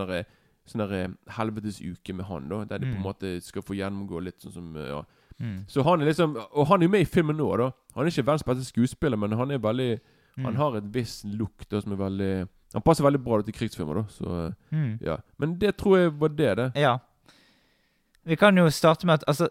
[0.68, 2.64] sånn helvetes helvetesuke med han, da.
[2.64, 3.06] Der de på en Mm.
[3.06, 5.02] måte skal få gjennomgå litt sånn som ja.
[5.40, 5.64] Mm.
[5.68, 7.70] Så han er liksom Og han er jo med i filmen nå, da.
[7.94, 10.00] Han er ikke verdens beste skuespiller, men han er veldig
[10.38, 10.44] Mm.
[10.44, 13.94] Han har et viss look da som er veldig Han passer veldig bra til krigsfilmer,
[13.94, 14.02] da.
[14.08, 14.98] Så Mm.
[15.00, 15.16] ja.
[15.38, 16.72] Men det tror jeg var det, det.
[16.76, 16.98] Ja.
[18.24, 19.48] Vi kan jo starte med at altså,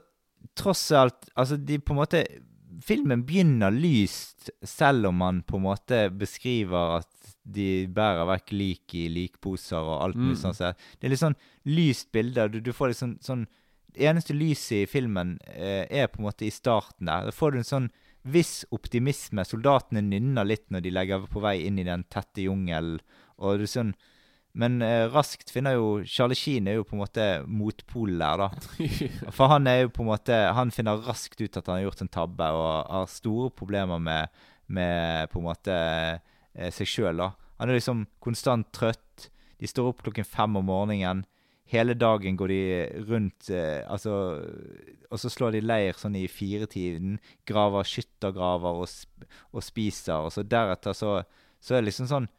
[0.56, 2.24] tross alt Altså, de på en måte
[2.84, 8.94] Filmen begynner lyst, selv om man på en måte beskriver at de bærer vekk lik
[9.00, 10.42] i likposer og alt mulig Mm.
[10.54, 10.76] sånt.
[11.00, 12.46] Det er litt sånn lyst bilde.
[12.52, 13.48] Du, du får litt sånn, sånn
[13.98, 17.26] eneste lyset i filmen eh, er på en måte i starten der.
[17.26, 17.90] Da får du en sånn
[18.28, 19.42] viss optimisme.
[19.48, 23.00] Soldatene nynner litt når de legger på vei inn i den tette jungelen.
[23.40, 23.96] Og du sånn
[24.58, 28.86] Men eh, raskt finner jo Charlie Sheen er jo på en måte motpolen der, da.
[29.36, 32.02] For han er jo på en måte Han finner raskt ut at han har gjort
[32.06, 34.34] en tabbe, og har store problemer med,
[34.66, 37.32] med på en måte eh, seg sjøl, da.
[37.62, 39.30] Han er liksom konstant trøtt.
[39.62, 41.26] De står opp klokken fem om morgenen.
[41.68, 42.62] Hele dagen går de
[43.10, 44.12] rundt eh, Altså
[45.12, 47.18] Og så slår de leir sånn i firetiden.
[47.50, 50.26] Graver skyttergraver og, sp og spiser.
[50.26, 51.20] Og så deretter så,
[51.60, 52.30] så er det liksom sånn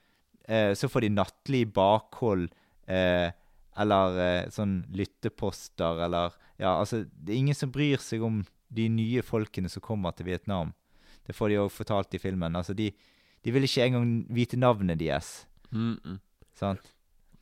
[0.48, 2.48] eh, Så får de nattlig bakhold.
[2.88, 3.30] Eh,
[3.78, 8.40] eller eh, sånn lytteposter, eller Ja, altså, det er ingen som bryr seg om
[8.74, 10.72] de nye folkene som kommer til Vietnam.
[11.28, 12.56] Det får de òg fortalt i filmen.
[12.58, 12.90] Altså, de,
[13.44, 15.46] de vil ikke engang vite navnet deres.
[15.70, 16.18] Mm -mm.
[16.54, 16.94] Sant?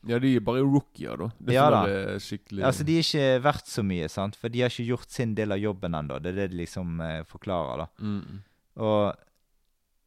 [0.07, 1.29] Ja, de er bare rookier, da.
[1.39, 1.81] Det er Ja da.
[1.89, 4.35] eh, skikkelig Altså, de er ikke verdt så mye, sant?
[4.35, 6.19] for de har ikke gjort sin del av jobben ennå.
[6.21, 7.87] Det er det de liksom eh, forklarer, da.
[7.99, 8.39] mm -mm.
[8.75, 9.15] Og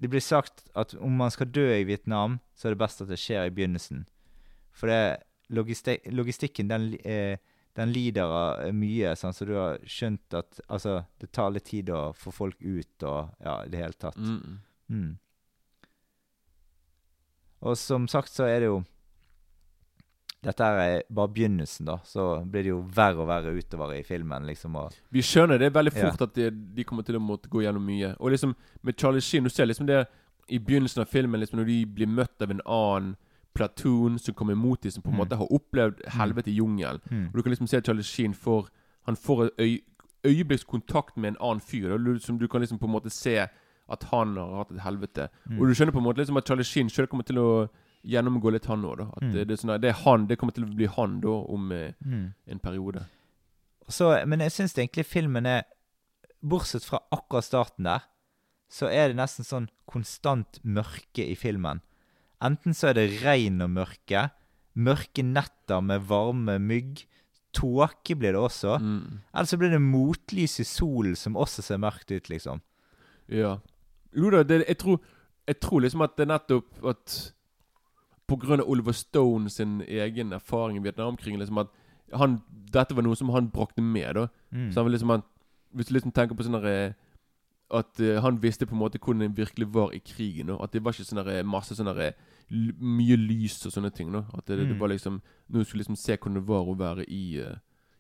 [0.01, 3.11] det blir sagt at om man skal dø i Vietnam, så er det best at
[3.11, 4.07] det skjer i begynnelsen.
[4.73, 5.21] For det,
[5.53, 7.37] logistik logistikken, den, eh,
[7.77, 11.69] den lider av eh, mye, sånn, så du har skjønt at altså, det tar litt
[11.69, 14.17] tid å få folk ut og ja, i det hele tatt.
[14.17, 14.57] Mm -mm.
[14.91, 15.19] Mm.
[17.61, 18.85] Og som sagt så er det jo
[20.43, 21.99] Dette er bare begynnelsen, da.
[22.05, 24.75] Så blir det jo verre og verre utover i filmen, liksom.
[24.77, 26.11] Og, Vi skjønner det veldig Ja.
[26.11, 28.15] fort at de, de kommer til å måtte gå gjennom mye.
[28.21, 30.07] Og liksom med Charlie Sheen, du ser liksom det
[30.49, 33.17] i begynnelsen av filmen, liksom når de blir møtt av en annen
[33.55, 35.27] platoon som kommer imot dem, som på en Mm.
[35.27, 37.01] måte har opplevd helvete i jungelen.
[37.11, 37.27] mm.
[37.29, 38.69] Og du kan liksom se at Charlie Sheen får
[39.07, 39.79] Han får et øy,
[40.27, 43.39] øyeblikks kontakt med en annen fyr, da, som du kan liksom på en måte se
[43.89, 45.29] at han har hatt et helvete.
[45.49, 45.59] Mm.
[45.59, 47.69] Og du skjønner på en måte liksom at Charlie Sheen selv kommer til å
[48.07, 49.01] gjennomgå litt, han òg.
[49.17, 49.33] At Mm.
[49.33, 51.73] det, det, er sånn, det er han, det kommer til å bli han da om
[51.73, 52.33] eh, Mm.
[52.47, 53.05] en periode.
[53.89, 55.65] Så, men jeg syns egentlig filmen er
[56.43, 58.01] Bortsett fra akkurat starten der,
[58.71, 61.83] så er det nesten sånn konstant mørke i filmen.
[62.41, 64.31] Enten så er det regn og mørke,
[64.75, 67.03] mørke netter med varme mygg.
[67.53, 68.79] Tåke blir det også.
[68.81, 69.21] Mm.
[69.35, 72.63] Eller så blir det motlys i solen som også ser mørkt ut, liksom.
[73.29, 73.59] Ja.
[74.17, 75.01] Jo da, det, jeg, tror,
[75.51, 77.19] jeg tror liksom at det er nettopp at
[78.31, 81.69] Av Oliver Stone sin egen erfaring i Vietnamkrigen liksom at
[82.13, 82.41] han,
[82.73, 84.15] Dette var noe som han brakte med.
[84.15, 84.73] da Mm.
[84.73, 85.23] Så han vil liksom han,
[85.75, 86.95] Hvis du liksom tenker på sånn der,
[87.71, 90.47] at uh, han visste på en måte hvordan det virkelig var i krigen.
[90.47, 90.57] nå.
[90.63, 91.87] At det var ikke sånn der, masse sånn
[92.81, 94.11] mye lys og sånne ting.
[94.11, 94.25] nå.
[94.35, 94.81] At det, det Mm.
[94.81, 97.57] var liksom Nå skulle liksom se hvordan det var å være i, uh,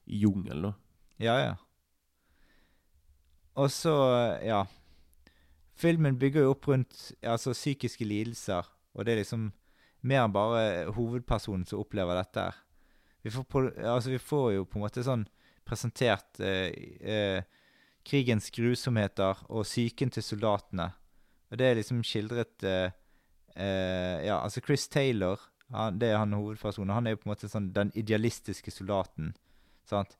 [0.06, 0.74] i jungelen.
[1.20, 1.54] Ja, ja.
[3.54, 3.94] Og så,
[4.42, 4.64] ja
[5.74, 9.52] Filmen bygger jo opp rundt altså, psykiske lidelser, og det er liksom
[10.06, 10.62] mer enn bare
[10.96, 12.46] hovedpersonen som opplever dette.
[13.22, 15.26] Vi altså, vi får jo på en måte sånn
[15.68, 17.42] presentert eh, eh,
[18.06, 20.88] krigens grusomheter og psyken til soldatene.
[21.50, 22.94] Og det er liksom skildret eh,
[23.56, 26.94] eh, Ja, altså Chris Taylor, han, det er han hovedpersonen.
[26.94, 29.34] Han er jo på en måte sånn den idealistiske soldaten.
[29.86, 30.16] sant?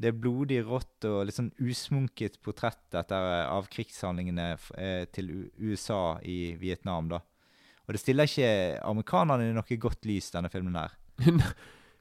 [0.00, 6.54] Det er blodig rått og litt sånn usmunket portrett av krigshandlingene eh, til USA i
[6.56, 7.10] Vietnam.
[7.12, 7.20] da.
[7.90, 8.50] Og det stiller ikke
[8.86, 10.94] amerikanerne i noe godt lys, denne filmen her.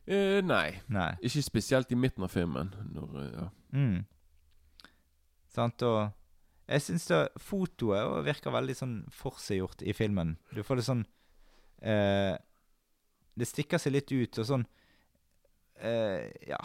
[0.09, 0.71] Eh, nei.
[0.89, 1.11] Nei.
[1.21, 2.71] Ikke spesielt i midten av filmen.
[2.95, 3.43] Når, eh, ja.
[3.77, 3.99] Mm.
[5.53, 6.07] Sant, og
[6.69, 7.05] jeg syns
[7.37, 10.31] fotoet virker veldig sånn forseggjort i filmen.
[10.55, 11.03] Du får det sånn
[11.85, 12.33] eh,
[13.37, 14.65] Det stikker seg litt ut, og sånn
[15.81, 16.57] eh, Ja.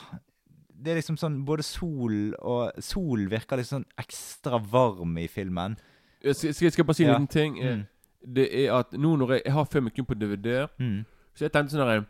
[0.72, 5.76] Det er liksom sånn Både sol og Sol virker litt sånn ekstra varm i filmen.
[6.24, 7.18] Jeg skal, skal jeg bare si en Ja.
[7.18, 7.58] liten ting?
[7.60, 7.86] Eh, Mm.
[8.26, 11.04] Det er at nå når jeg, jeg har filmen kun på DVD, Mm.
[11.34, 12.04] så jeg tenkte sånn her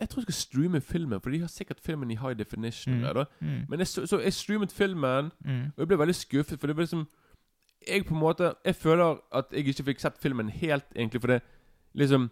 [0.00, 2.94] Jeg tror jeg skal streame filmen, for de har sikkert filmen i high definition.
[2.94, 3.02] Mm.
[3.02, 3.24] Der.
[3.40, 3.64] Mm.
[3.68, 5.64] Men jeg, så, så jeg streamet filmen, Mm.
[5.76, 6.60] og jeg ble veldig skuffet.
[6.60, 7.06] For det var liksom
[7.88, 11.20] Jeg på en måte Jeg føler at jeg ikke fikk sett filmen helt, egentlig.
[11.20, 11.42] For det
[11.94, 12.30] liksom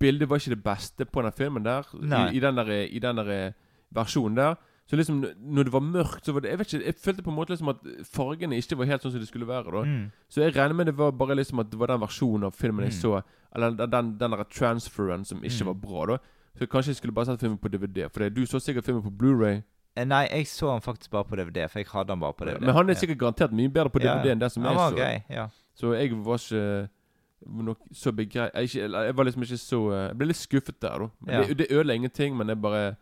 [0.00, 1.82] Bildet var ikke det beste på den filmen der.
[1.94, 3.52] I, i den der, i den der eh,
[3.94, 4.54] versjonen der.
[4.88, 7.30] Så liksom Når det var mørkt, så var det Jeg vet ikke Jeg følte på
[7.30, 9.64] en måte liksom at fargene ikke var helt sånn som de skulle være.
[9.70, 10.10] da Mm.
[10.30, 12.84] Så jeg regner med det var bare liksom at det var den versjonen av filmen
[12.88, 13.00] jeg Mm.
[13.02, 13.22] så.
[13.54, 15.66] Eller den, den, den der transferen som ikke Mm.
[15.66, 16.18] var bra, da.
[16.58, 18.08] Så kanskje jeg skulle bare sett filmen på DVD.
[18.10, 19.62] For du så sikkert filmen på Blu-ray
[19.96, 22.44] Eh, Nei, jeg så han faktisk bare på DVD, for jeg hadde han bare på
[22.46, 22.60] DVD.
[22.60, 23.00] Men han er Ja.
[23.00, 24.94] sikkert garantert mye bedre på Ja, DVD enn det som jeg så.
[24.96, 25.48] grei, ja.
[25.74, 26.88] Så jeg var ikke
[27.64, 28.50] nok så begrei...
[28.54, 31.08] Jeg, jeg var liksom ikke så eh, Jeg ble litt skuffet der, da.
[31.20, 31.42] Men Ja.
[31.46, 32.96] Det, det ødela ingenting, men jeg bare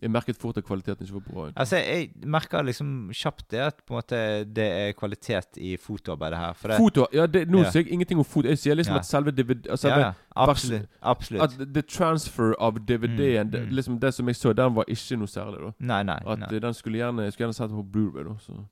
[0.00, 1.42] Jeg merket fort at kvaliteten ikke var bra.
[1.60, 6.38] Altså, jeg merka liksom kjapt det at på en måte det er kvalitet i fotoarbeidet
[6.38, 6.52] her.
[6.56, 7.70] For det, Foto Ja, det, nå Ja.
[7.70, 8.48] sier jeg ingenting om foto.
[8.48, 8.98] Jeg sier liksom Ja.
[9.02, 10.88] at selve DVD altså, ja, absolutt.
[11.02, 11.42] absolutt.
[11.42, 13.70] At the transfer av DVD-en Mm, mm.
[13.76, 15.60] Liksom Det som jeg så, den var ikke noe særlig.
[15.60, 16.18] da nei, nei.
[16.26, 16.48] At nei.
[16.54, 18.64] eh, den skulle gjerne Jeg skulle gjerne sett på Blu-ray da så.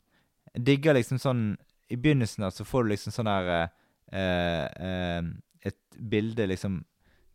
[0.54, 1.56] Jeg digger liksom sånn
[1.90, 3.68] I begynnelsen da, så får du liksom sånn her
[4.12, 5.22] eh, eh,
[5.66, 5.76] Et
[6.10, 6.84] bilde liksom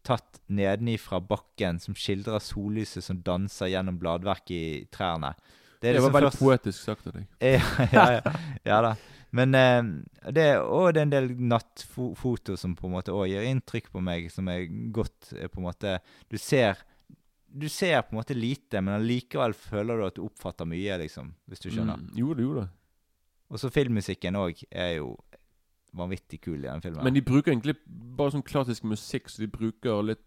[0.03, 5.33] tatt nedenifra bakken som skildrer sollyset som danser gjennom bladverket i trærne.
[5.79, 7.27] Det, liksom var veldig først- poetisk sagt av deg.
[7.39, 8.93] ja, ja, ja, ja da.
[9.33, 13.47] Men eh, det, og det er en del nattfoto som på en måte òg gir
[13.49, 15.97] inntrykk på meg, som er godt eh, på en måte
[16.29, 16.83] Du ser
[17.53, 21.27] du ser på en måte lite, men allikevel føler du at du oppfatter mye, liksom.
[21.45, 21.99] Hvis du skjønner.
[22.01, 22.71] Mm, jo, det gjorde det.
[23.53, 25.11] Og så filmmusikken òg er jo
[25.95, 27.03] vanvittig kul i den filmen.
[27.03, 27.75] Men de bruker egentlig
[28.17, 30.19] bare sånn klassisk musikk, så de bruker litt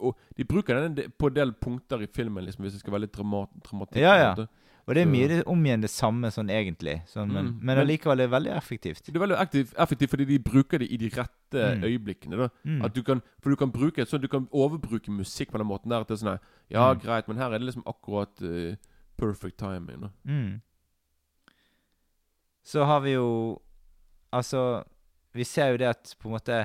[0.00, 3.02] Og de bruker den på en del punkter i filmen, liksom, hvis det skal være
[3.06, 4.00] litt dramat, dramatikk.
[4.02, 4.46] Ja, ja.
[4.88, 7.66] og det er mye det, om igjen det samme sånn egentlig, sånn, men, Mm, men
[7.66, 9.04] men- allikevel er det veldig effektivt.
[9.06, 11.84] Det er veldig aktiv, effektivt fordi de bruker det i de rette Mm.
[11.84, 12.36] øyeblikkene.
[12.36, 12.84] da Mm.
[12.84, 15.88] At du kan, For du kan bruke sånn, du kan overbruke musikk på den måten
[15.90, 16.00] der.
[16.00, 17.00] At det er sånn Ja, Mm.
[17.00, 18.74] greit, men her er det liksom akkurat uh,
[19.16, 20.00] perfect timing.
[20.00, 20.08] Da.
[20.26, 20.60] Mm.
[22.64, 23.60] Så har vi jo
[24.32, 24.84] Altså,
[25.34, 26.58] vi ser jo det at på en måte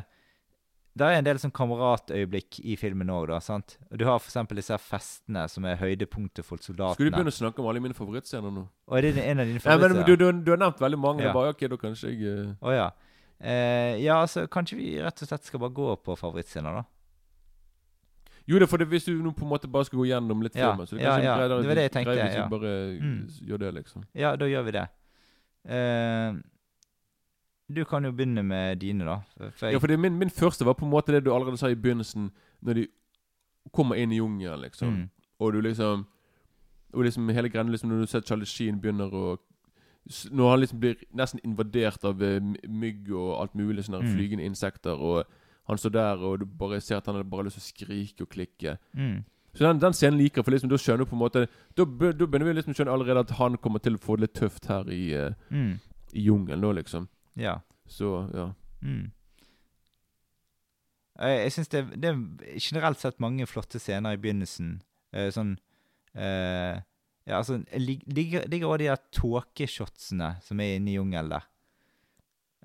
[0.93, 3.39] Det er en del sånn kameratøyeblikk i filmen òg, da.
[3.41, 3.80] sant?
[3.89, 6.93] Du har eksempel disse festene som er høydepunktet for soldatene.
[6.99, 8.67] Skal du begynne å snakke om alle mine favorittscener nå?
[8.88, 11.23] Og er det en av dine Nei, men du, du, du har nevnt veldig mange.
[11.26, 11.32] Ja.
[11.32, 12.86] Jeg bare, ok, da kanskje jeg eh, Å ja.
[13.41, 16.86] Eh, ja, altså, kanskje vi rett og slett skal bare gå på favorittscener, da?
[18.45, 20.41] Jo, det er for det, hvis du nå på en måte bare skal gå gjennom
[20.45, 22.38] litt Ja, filmen, så det ja, ja, Greier, det var det jeg tenkte, greier hvis
[22.38, 22.45] ja.
[22.45, 22.71] vi bare
[23.02, 23.19] Mm.
[23.49, 24.06] gjør det, liksom.
[24.19, 24.86] Ja, da gjør vi det.
[25.73, 26.34] Eh,
[27.71, 29.19] du kan jo begynne med dine, da.
[29.38, 31.67] For- jeg, Ja, fordi min, min første var på en måte det du allerede sa
[31.67, 32.88] i begynnelsen, når de
[33.73, 34.88] kommer inn i jungelen, liksom.
[34.93, 36.06] mm, Og du liksom
[36.93, 39.38] Og liksom hele greia liksom, Når du ser Charlie Sheen begynner å
[40.32, 44.13] Når han liksom blir nesten invadert av eh, mygg og alt mulig sånne Mm.
[44.15, 45.23] flygende insekter, og
[45.67, 48.21] han står der, og du bare ser at han har bare lyst til å skrike
[48.21, 48.78] og klikke.
[48.93, 49.23] mm,
[49.56, 51.47] Så den, den scenen liker for liksom, da skjønner du på en måte
[51.78, 54.65] Da, begynner vi liksom skjønne allerede at han kommer til å få det litt tøft
[54.67, 55.80] her i, eh, mm,
[56.13, 57.08] i jungelen, da, liksom.
[57.39, 57.60] Ja.
[57.89, 58.48] Så, ja.
[58.84, 59.12] Mm.
[61.19, 64.76] Jeg, jeg syns det, det er generelt sett mange flotte scener i begynnelsen.
[65.13, 65.56] Eh, sånn
[66.17, 66.82] eh,
[67.24, 71.46] Ja, altså Ligger også de der tåkeshotsene som er inne i jungelen der.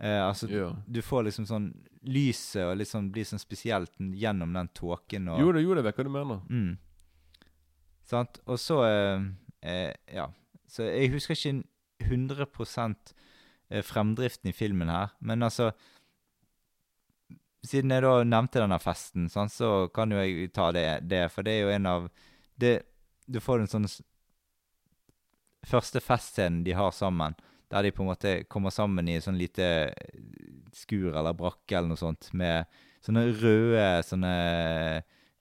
[0.01, 0.71] Eh, altså, ja.
[0.87, 1.69] du får liksom sånn
[2.09, 6.13] Lyset og liksom blir sånn spesielt gjennom den tåken Jo, det gjorde det, hva du
[6.15, 6.45] mener.
[6.49, 6.77] Mm.
[8.09, 8.41] Sant?
[8.47, 9.29] Og så eh,
[9.63, 10.31] eh, Ja.
[10.69, 11.65] Så jeg husker ikke
[12.05, 12.49] 100 eh,
[13.69, 15.15] fremdriften i filmen her.
[15.21, 15.73] Men altså
[17.69, 21.45] Siden jeg da nevnte denne festen, sånn, så kan jo jeg ta det, det for
[21.45, 22.05] det er jo en av
[22.55, 22.75] det,
[23.27, 23.89] Du får en sånn
[25.67, 27.35] Første festscenen de har sammen,
[27.69, 29.91] der de på en måte kommer sammen i sånn lite
[30.73, 32.71] skur eller brakke eller noe sånt, med
[33.05, 34.33] sånne røde, sånne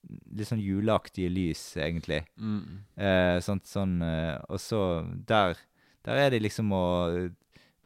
[0.08, 2.22] litt sånn juleaktige lys, egentlig.
[2.40, 2.84] Mm.
[2.96, 4.82] Eh, sånt, sånn, eh, og så
[5.28, 5.60] der,
[6.08, 7.30] der er de liksom eh,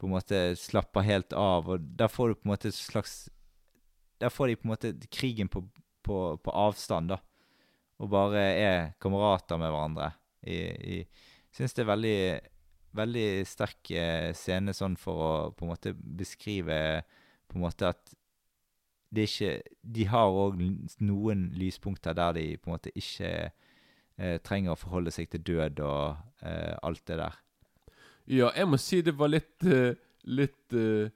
[0.02, 3.30] på en måte slapper helt av, og der får du på en måte et slags
[4.22, 5.64] Der får de på en måte krigen på,
[6.02, 7.18] på, på avstand, da.
[8.02, 10.12] Og bare er kamerater med hverandre.
[10.42, 11.06] Jeg
[11.52, 12.18] Syns det er veldig
[12.96, 16.76] veldig sterk eh, scene sånn for å på en måte beskrive
[17.48, 18.12] på en måte at
[19.12, 19.50] det ikke
[19.82, 20.56] De har òg
[21.04, 25.82] noen lyspunkter der de på en måte ikke eh, trenger å forholde seg til død
[25.84, 27.36] og eh, alt det der.
[28.28, 31.08] Ja, jeg må si det var litt uh, Litt uh,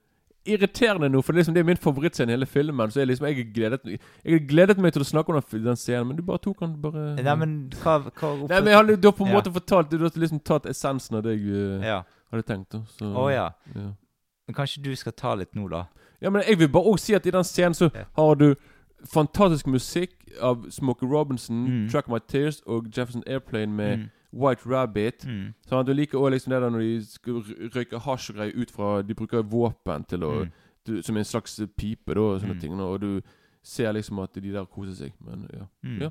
[0.46, 2.90] irriterende nå, for liksom, det er min favorittscene i hele filmen.
[2.90, 3.80] Så jeg liksom, jeg gledet,
[4.24, 6.76] jeg gledet meg til å snakke om den, den scenen, men du bare tok den
[6.82, 9.40] bare Nei, men hva, hva Nei, men jeg hadde, Du har på en Ja.
[9.40, 12.00] måte fortalt Du har liksom tatt essensen av det jeg uh, Ja.
[12.30, 12.74] hadde tenkt.
[12.78, 13.48] Å oh, ja.
[13.74, 13.88] ja.
[14.46, 15.84] Men kanskje du skal ta litt nå, da?
[16.22, 18.04] Ja, men jeg vil bare også si at i den scenen så Ja.
[18.16, 18.54] har du
[19.06, 21.88] fantastisk musikk av Smokey Robinson, Mm.
[21.90, 24.10] Track My Tears og Jefferson Airplane med Mm.
[24.32, 25.24] White Rabbit.
[25.24, 25.54] Mm.
[25.68, 28.36] Sånn at Du liker også liksom det der når de skal rø- røyke hasj og
[28.36, 30.52] greier ut fra De bruker våpen til å Mm.
[30.84, 32.60] du, Som en slags pipe, da, og sånne Mm.
[32.60, 32.80] ting.
[32.80, 33.22] Og du
[33.62, 35.12] ser liksom at de der koser seg.
[35.20, 35.66] Men ja.
[35.84, 36.00] Mm.
[36.02, 36.10] Ja.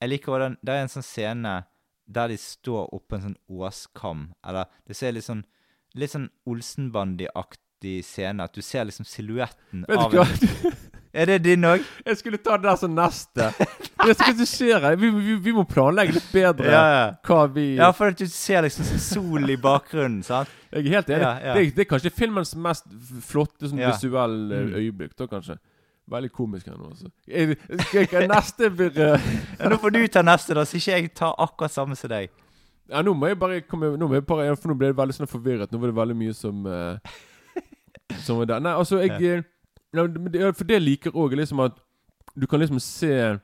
[0.00, 1.64] Jeg liker den Det er en sånn scene
[2.10, 4.32] der de står oppå en sånn åskam.
[4.44, 5.44] Eller det ser litt sånn
[5.94, 8.40] Litt sånn Olsenbandy-aktig scene.
[8.44, 10.24] At du ser liksom silhuetten av en
[11.12, 11.82] Er det din òg?
[12.06, 13.48] Jeg skulle ta det der som neste.
[14.04, 14.92] Det skal ikke skje.
[15.00, 17.06] Vi, vi, vi må planlegge litt bedre Ja, ja.
[17.26, 20.48] hva vi ja, for at du ser liksom sol i bakgrunnen, sant?
[20.70, 21.24] Jeg er helt enig.
[21.26, 21.32] Ja.
[21.56, 22.86] Det, er, det er kanskje filmens mest
[23.26, 24.74] flotte sånn visuelle Mm.
[24.78, 25.58] øyeblikk, da kanskje.
[26.10, 27.10] Veldig komisk her nå, altså.
[27.26, 27.58] Jeg-
[28.06, 29.26] Skal neste blir eh,
[29.60, 32.30] Ja, nå får du ta neste, da, så ikke jeg tar akkurat samme som deg.
[32.90, 35.28] Ja, nå må jeg bare komme Nå jeg bare For nå ble det veldig sånn
[35.30, 35.70] forvirret.
[35.70, 36.98] Nå var det veldig mye som uh,
[38.24, 38.62] Som var der.
[38.64, 39.42] Nei, altså, jeg eh,
[39.94, 41.78] ja, For det liker òg liksom at
[42.36, 43.38] du kan liksom se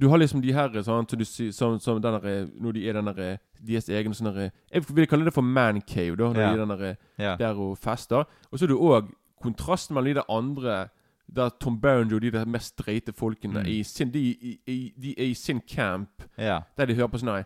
[0.00, 3.06] Du har liksom de her så du som, som den der, Når de er den
[3.06, 6.32] derre Deres egne sånn Jeg vil kalle det for man cave, da.
[6.32, 6.52] Når Ja.
[6.52, 7.36] de er den der, Ja.
[7.36, 8.24] der og fester.
[8.50, 9.10] Og så er det òg
[9.42, 10.88] kontrasten mellom de der andre
[11.34, 13.66] Der Tom Berenger og de der mest streite folkene Mm.
[13.66, 14.20] i sin, de,
[14.66, 16.60] i, de er i sin camp ja.
[16.76, 17.44] der de hører på sånn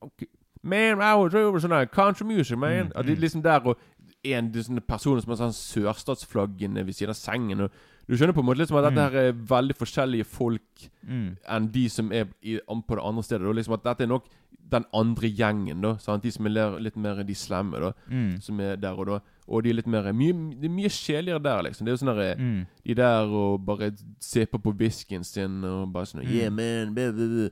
[0.00, 0.26] okay.
[0.62, 2.86] Man, I was over sånn country music, man.
[2.86, 3.20] Mm, At de mm.
[3.20, 3.76] liksom der og
[4.24, 7.60] en sånne personer som har sånn sørstatsflaggene ved siden av sengen.
[7.60, 7.70] Og
[8.08, 9.12] du skjønner på en måte liksom at dette Mm.
[9.12, 11.36] her er veldig forskjellige folk Mm.
[11.46, 13.46] enn de som er i, på det andre stedet.
[13.46, 14.24] Og liksom at dette er nok
[14.70, 15.96] den andre gjengen, da.
[15.96, 16.22] Sant?
[16.22, 17.92] De som er litt mer de slemme, da.
[18.10, 18.40] Mm.
[18.42, 19.20] Som er der og da.
[19.48, 21.84] Og de er litt mer mye, Det er mye kjedeligere der, liksom.
[21.86, 22.66] Det er jo sånn der, Mm.
[22.84, 23.90] De der og bare
[24.46, 26.30] på på whiskyen sin og bare sånn Mm.
[26.30, 27.48] Yeah, man blah, blah, blah.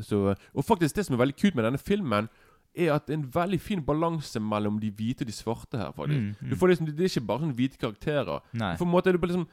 [0.00, 2.28] Så, Og faktisk, det som er veldig kult med denne filmen,
[2.74, 5.92] er at det er en veldig fin balanse mellom de hvite og de svarte her.
[5.92, 6.48] faktisk Mm, mm.
[6.50, 8.40] Du får liksom, Det er ikke bare sånne hvite karakterer.
[8.54, 8.76] Nei.
[8.76, 9.46] For en måte er det, bare liksom,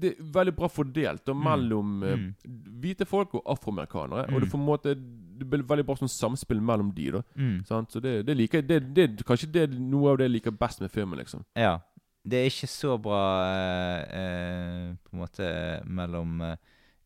[0.00, 1.42] det, er, veldig bra fordelt da, Mm.
[1.44, 2.34] mellom eh, Mm.
[2.80, 4.26] hvite folk og afroamerikanere.
[4.28, 4.34] Mm.
[4.34, 4.94] Og det, for en måte,
[5.38, 7.10] det blir veldig bra sånn samspill mellom de.
[7.10, 7.64] da Mm.
[7.66, 7.90] sant?
[7.92, 10.80] Så det, det liker det, det, Kanskje det er noe av det jeg liker best
[10.80, 11.18] med filmen.
[11.18, 11.80] liksom Ja.
[12.26, 16.56] Det er ikke så bra eh, eh, på en måte mellom eh,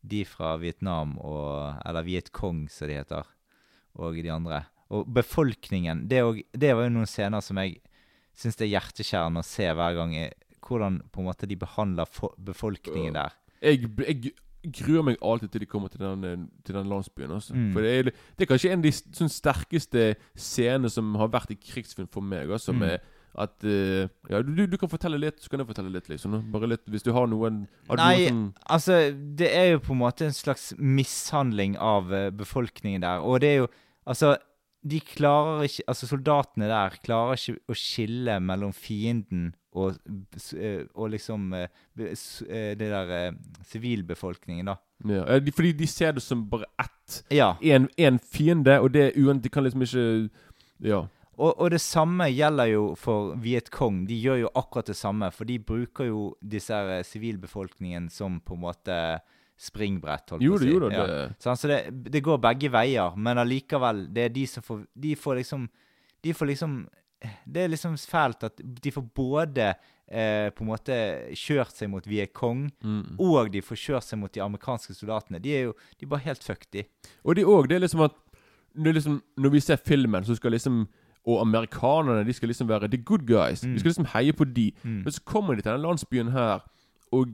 [0.07, 3.25] de fra Vietnam og Eller Viet Cong, som de heter,
[3.95, 4.65] og de andre.
[4.89, 7.77] Og befolkningen Det, og, det var jo noen scener som jeg
[8.39, 10.15] syns det er hjerteskjærende å se hver gang.
[10.15, 10.31] eh,
[10.65, 13.31] Hvordan på en måte de behandler fo befolkningen der.
[13.61, 14.33] jeg, jeg
[14.75, 17.31] gruer meg alltid til de kommer til den, eh, til den landsbyen.
[17.31, 17.53] Altså.
[17.55, 17.69] Mm.
[17.73, 18.03] For det er,
[18.37, 20.03] det er kanskje en av de sånn sterkeste
[20.35, 22.49] scenene som har vært i krigsfilm for meg.
[22.51, 22.79] Altså, Mm.
[22.79, 22.99] med
[23.39, 26.51] at uh, Ja, du, du kan fortelle litt, så kan jeg fortelle litt, liksom.
[26.51, 28.53] Bare litt, Hvis du har noen har Nei, noen som...
[28.65, 28.97] Altså,
[29.37, 33.21] det er jo på en måte en slags mishandling av eh, befolkningen der.
[33.21, 33.67] Og det er jo
[34.09, 34.37] Altså,
[34.81, 39.99] de klarer ikke Altså, soldatene der klarer ikke å skille mellom fienden og,
[40.57, 41.67] eh, og liksom eh,
[41.99, 43.35] eh, det der
[43.69, 44.75] sivilbefolkningen, da.
[45.05, 47.21] ja, Fordi de ser det som bare ett.
[47.31, 47.53] Ja.
[47.61, 50.29] Én fiende, og det er uansett De kan liksom ikke
[50.79, 51.05] Ja.
[51.39, 54.05] Og, og det samme gjelder jo for Viet Cong.
[54.07, 56.75] De gjør jo akkurat det samme, for de bruker jo disse
[57.07, 58.97] sivilbefolkningen som på en måte
[59.59, 60.71] springbrett, holdt Jo på å si.
[60.71, 60.89] jo.
[60.93, 61.05] Ja.
[61.09, 61.79] Det, Sånn, så det,
[62.15, 65.65] det går begge veier, men allikevel, det er de som får De får liksom
[66.23, 66.77] De får liksom
[67.43, 69.73] Det er liksom fælt at de får både
[70.07, 70.95] eh, på en måte
[71.35, 73.17] kjørt seg mot Viet Cong, mm.
[73.19, 75.41] og de får kjørt seg mot de amerikanske soldatene.
[75.43, 76.85] De er jo de er bare helt fucked, de.
[77.27, 78.15] Og det òg, det er liksom at
[78.79, 80.87] når, liksom, når vi ser filmen, så skal liksom
[81.27, 83.59] Og amerikanerne de skal liksom være the good guys.
[83.65, 83.73] Mm.
[83.73, 84.71] Vi skal liksom heie på de.
[84.83, 85.01] Mm.
[85.03, 86.63] Men så kommer de til denne landsbyen her,
[87.11, 87.27] og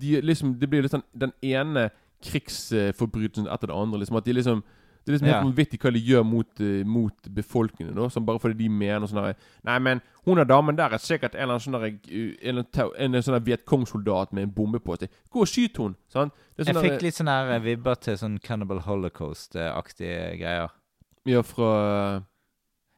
[0.00, 1.88] de liksom, det blir sånn den ene
[2.24, 4.00] krigsforbrytelsen etter det andre.
[4.02, 4.62] Liksom, at de liksom
[5.00, 5.44] det er liksom helt Ja.
[5.46, 7.94] vanvittig hva de gjør mot, uh, mot befolkningen.
[7.96, 9.34] Da, som bare fordi de mener sånn
[9.64, 13.14] Nei, men hun og damen der er sikkert en eller annen sånn eh, en, en,
[13.16, 15.08] en sånn Vietcong-soldat med en bombe på seg.
[15.32, 15.96] Gå og skyt hun!
[16.12, 20.68] sånn, Jeg fikk der- litt sånn vibber til sånn Cannibal Holocaust-aktige greier.
[21.24, 22.22] Ja, fra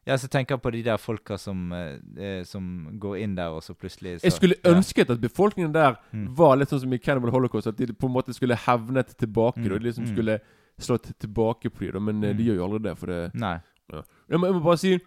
[0.07, 3.55] Ja, så tenker jeg på de der folka som, eh, eh, som går inn der,
[3.55, 4.73] og så plutselig så, Jeg skulle ja.
[4.75, 6.35] ønsket at befolkningen der Mm.
[6.37, 7.67] var litt sånn som i Cannibal Holocaust.
[7.67, 9.59] At de på en måte skulle hevnet tilbake.
[9.59, 9.79] Mm, Da.
[9.79, 10.13] De liksom mm.
[10.13, 10.41] skulle
[10.81, 12.37] slått tilbake på dem, men mm.
[12.37, 12.99] de gjør jo aldri det.
[12.99, 13.61] For det Nei.
[14.29, 14.99] jeg må, jeg må bare si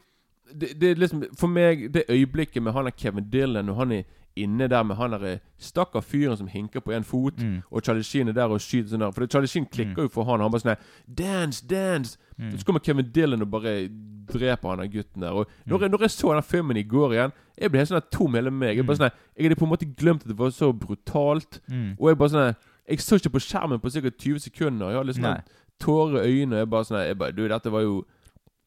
[0.54, 3.92] det, det er liksom For meg, det øyeblikket med han der Kevin Dillon, og han
[3.92, 4.04] er
[4.38, 7.62] inne der med han der stakkar fyren som hinker på én fot, Mm.
[7.72, 9.12] og Charlie Sheen er der og skyter sånn der.
[9.12, 10.42] For Charlie Sheen klikker jo for han.
[10.42, 12.18] og Han bare sånn Dance, dance!
[12.38, 12.58] Mm.
[12.58, 13.88] Så kommer Kevin Dillon og bare
[14.28, 15.30] dreper han der gutten der.
[15.32, 15.82] Og når, Mm.
[15.82, 18.52] jeg, når jeg så den filmen i går igjen, jeg ble helt sånn tom hele
[18.52, 18.76] meg.
[18.76, 19.02] Jeg bare Mm.
[19.08, 21.60] sånn jeg hadde på en måte glemt at det var så brutalt.
[21.70, 21.96] Mm.
[22.00, 22.56] Og jeg bare sånn
[22.88, 24.10] Jeg så ikke på skjermen på ca.
[24.10, 24.90] 20 sekunder.
[24.90, 25.44] Jeg hadde liksom sånn
[25.80, 26.54] tårer i øynene.
[26.54, 28.06] og Jeg bare sånn jeg bare, Du, dette var jo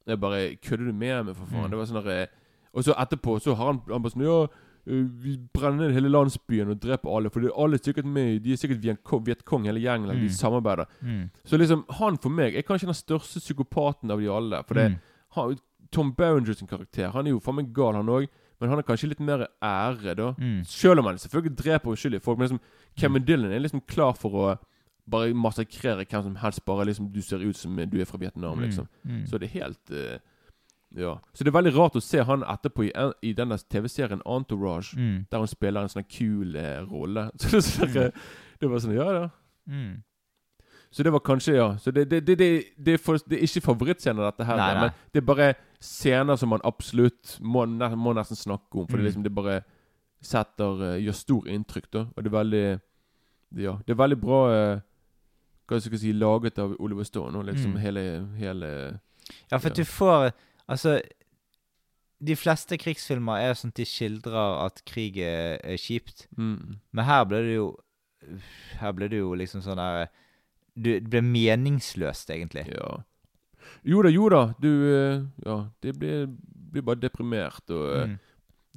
[0.09, 1.65] Jeg bare Kødder du med meg, for faen?
[1.67, 1.71] Mm.
[1.71, 2.27] Det var sånn eh,
[2.75, 4.47] Og så etterpå så har han, han bare sånn Ja,
[4.89, 7.31] eh, vi brenner ned hele landsbyen og dreper alle.
[7.31, 8.83] For alle er sikkert med De er sikkert
[9.27, 10.09] Vietcong, hele gjengen.
[10.11, 10.21] Mm.
[10.21, 10.37] De Mm.
[10.41, 10.87] samarbeider.
[11.03, 11.31] Mm.
[11.45, 14.63] Så liksom, han for meg er kanskje den største psykopaten av de alle.
[14.67, 14.99] For det Mm.
[15.37, 15.59] han,
[15.93, 18.27] Tom Berenger sin karakter Han er jo faen meg gal, han òg.
[18.61, 20.33] Men han er kanskje litt mer ære, da.
[20.39, 20.65] Mm.
[20.65, 22.39] Selv om han selvfølgelig dreper uskyldige folk.
[22.39, 22.61] Men liksom,
[22.97, 24.59] Kevin Dylan er liksom klar for å
[25.09, 26.65] bare massakrere hvem som helst.
[26.67, 28.89] Bare liksom du ser ut som du er fra Vietnam, liksom.
[29.07, 29.27] Mm.
[29.27, 30.19] Så det er helt eh,
[30.97, 31.19] Ja.
[31.35, 32.93] Så det er veldig rart å se han etterpå i,
[33.29, 35.27] i denne TV-serien Entourage, Mm.
[35.31, 37.31] der hun spiller en sånn kul eh, rolle.
[37.39, 38.11] Så det, så sånn, eh,
[38.61, 39.29] det var sånn Ja, ja.
[39.69, 40.03] Mm.
[40.91, 41.77] Så det var kanskje, ja.
[41.77, 44.57] Så det, det, det, det, det, er, for, det er ikke favorittscener, dette her.
[44.57, 44.81] Nei, nei.
[44.81, 45.49] Men det er bare
[45.85, 48.87] scener som man absolutt må, ne- må nesten snakke om.
[48.89, 49.09] For det, Mm.
[49.11, 49.59] liksom, det bare
[50.25, 52.07] setter eh, Gjør stor inntrykk, da.
[52.17, 52.81] Og det er veldig
[53.61, 54.81] Ja, det er veldig bra eh,
[55.69, 57.37] Hva skal jeg si laget av Oliver Stone.
[57.39, 57.81] Og liksom Mm.
[57.85, 59.01] hele, hele
[59.53, 59.75] Ja, for Ja.
[59.75, 60.33] du får
[60.69, 61.01] Altså
[62.21, 66.27] De fleste krigsfilmer er sånn at de skildrer at krig er, er kjipt.
[66.37, 67.69] mm, Men her ble det jo
[68.81, 70.09] Her ble det jo liksom sånn der
[70.75, 72.67] du, Det ble meningsløst, egentlig.
[72.75, 72.99] Ja.
[73.85, 74.43] Jo da, jo da.
[74.61, 76.27] Du eh, Ja, det blir,
[76.73, 78.19] blir bare deprimert og eh, Mm.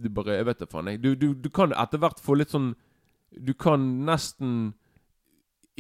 [0.01, 1.01] Du bare Jeg vet da faen, jeg.
[1.03, 2.71] Du, du, du kan etter hvert få litt sånn
[3.37, 4.73] Du kan nesten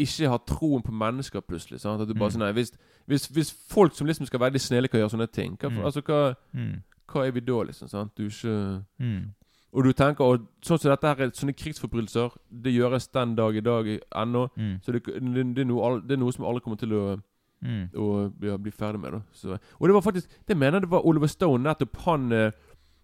[0.01, 1.79] ikke ha troen på mennesker plutselig.
[1.81, 2.01] Sant?
[2.01, 2.35] At du bare Mm.
[2.35, 2.71] sånn nei, hvis,
[3.11, 5.83] hvis, hvis folk som liksom skal være de snille, kan gjøre sånne ting, hva, Mm.
[5.85, 6.81] altså, hva, Mm.
[7.11, 7.87] hva er vi da, liksom?
[7.91, 8.15] Sant?
[8.17, 9.33] Du ikke Mm.
[9.73, 13.55] Og du tenker og Sånn som dette her er sånne krigsforbrytelser, det gjøres den dag
[13.55, 14.49] i dag ennå.
[14.57, 14.81] Mm.
[14.83, 17.21] Så det, det, det, er noe, det er noe som alle kommer til å
[17.63, 17.91] Mm.
[17.93, 19.11] å ja, bli ferdig med.
[19.11, 22.51] da så, Og det var faktisk Det mener det var Oliver Stone nettopp han eh,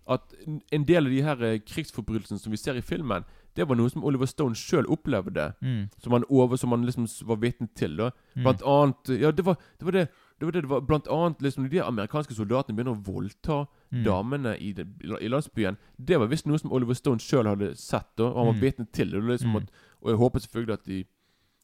[0.10, 0.34] At
[0.72, 3.24] en del av de her eh, krigsforbrytelsene som vi ser i filmen,
[3.58, 5.48] det var noe som Oliver Stone sjøl opplevde.
[5.66, 5.90] Mm.
[6.04, 7.98] Som han over, som han liksom var vitne til.
[7.98, 8.44] da Mm.
[8.44, 10.10] Blant annet Ja, det var det var det.
[10.40, 14.04] Det var det det var Blant annet liksom de amerikanske soldatene begynner å voldta Mm.
[14.04, 14.74] damene i,
[15.22, 15.78] i landsbyen.
[15.98, 18.62] Det var visst noe som Oliver Stone sjøl hadde sett, da og han var Mm.
[18.62, 19.24] vitne til det.
[19.24, 19.56] Liksom Mm.
[19.58, 19.72] at,
[20.04, 21.06] og jeg håper selvfølgelig at de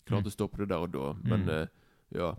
[0.07, 0.27] klarte Mm.
[0.27, 1.49] å stoppe det der og da, men Mm.
[1.49, 1.67] eh,
[2.15, 2.33] ja.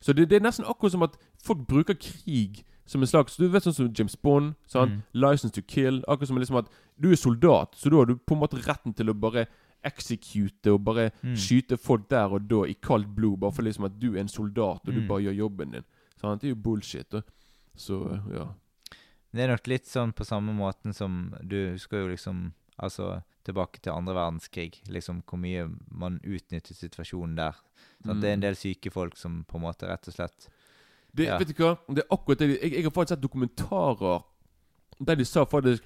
[0.00, 3.48] Så det, det er nesten akkurat som at folk bruker krig som en slags Du
[3.48, 4.54] vet sånn som James Bond.
[4.74, 5.02] Mm.
[5.14, 6.02] License to kill.
[6.08, 6.68] Akkurat som liksom at
[7.00, 9.46] du er soldat, så da har du på en måte retten til å bare
[9.84, 11.34] execute og bare Mm.
[11.36, 14.28] skyte folk der og da i kaldt blod, bare for liksom at du er en
[14.28, 15.08] soldat og du Mm.
[15.08, 15.84] bare gjør jobben din.
[16.20, 16.40] Sant?
[16.40, 17.14] Det er jo bullshit.
[17.14, 17.22] Og.
[17.76, 18.48] Så ja.
[19.34, 23.80] Det er nok litt sånn på samme måten som Du husker jo liksom Altså tilbake
[23.80, 24.82] til andre verdenskrig.
[24.88, 27.54] Liksom hvor mye man utnyttet situasjonen der.
[28.04, 28.20] Sant?
[28.20, 28.42] Det er en Mm.
[28.42, 30.48] del syke folk som på en måte rett og slett
[31.16, 31.38] Det, Ja.
[31.40, 31.76] Vet du hva?
[31.88, 34.22] Det er akkurat det jeg, jeg har faktisk sett dokumentarer
[35.00, 35.82] der de sa faktisk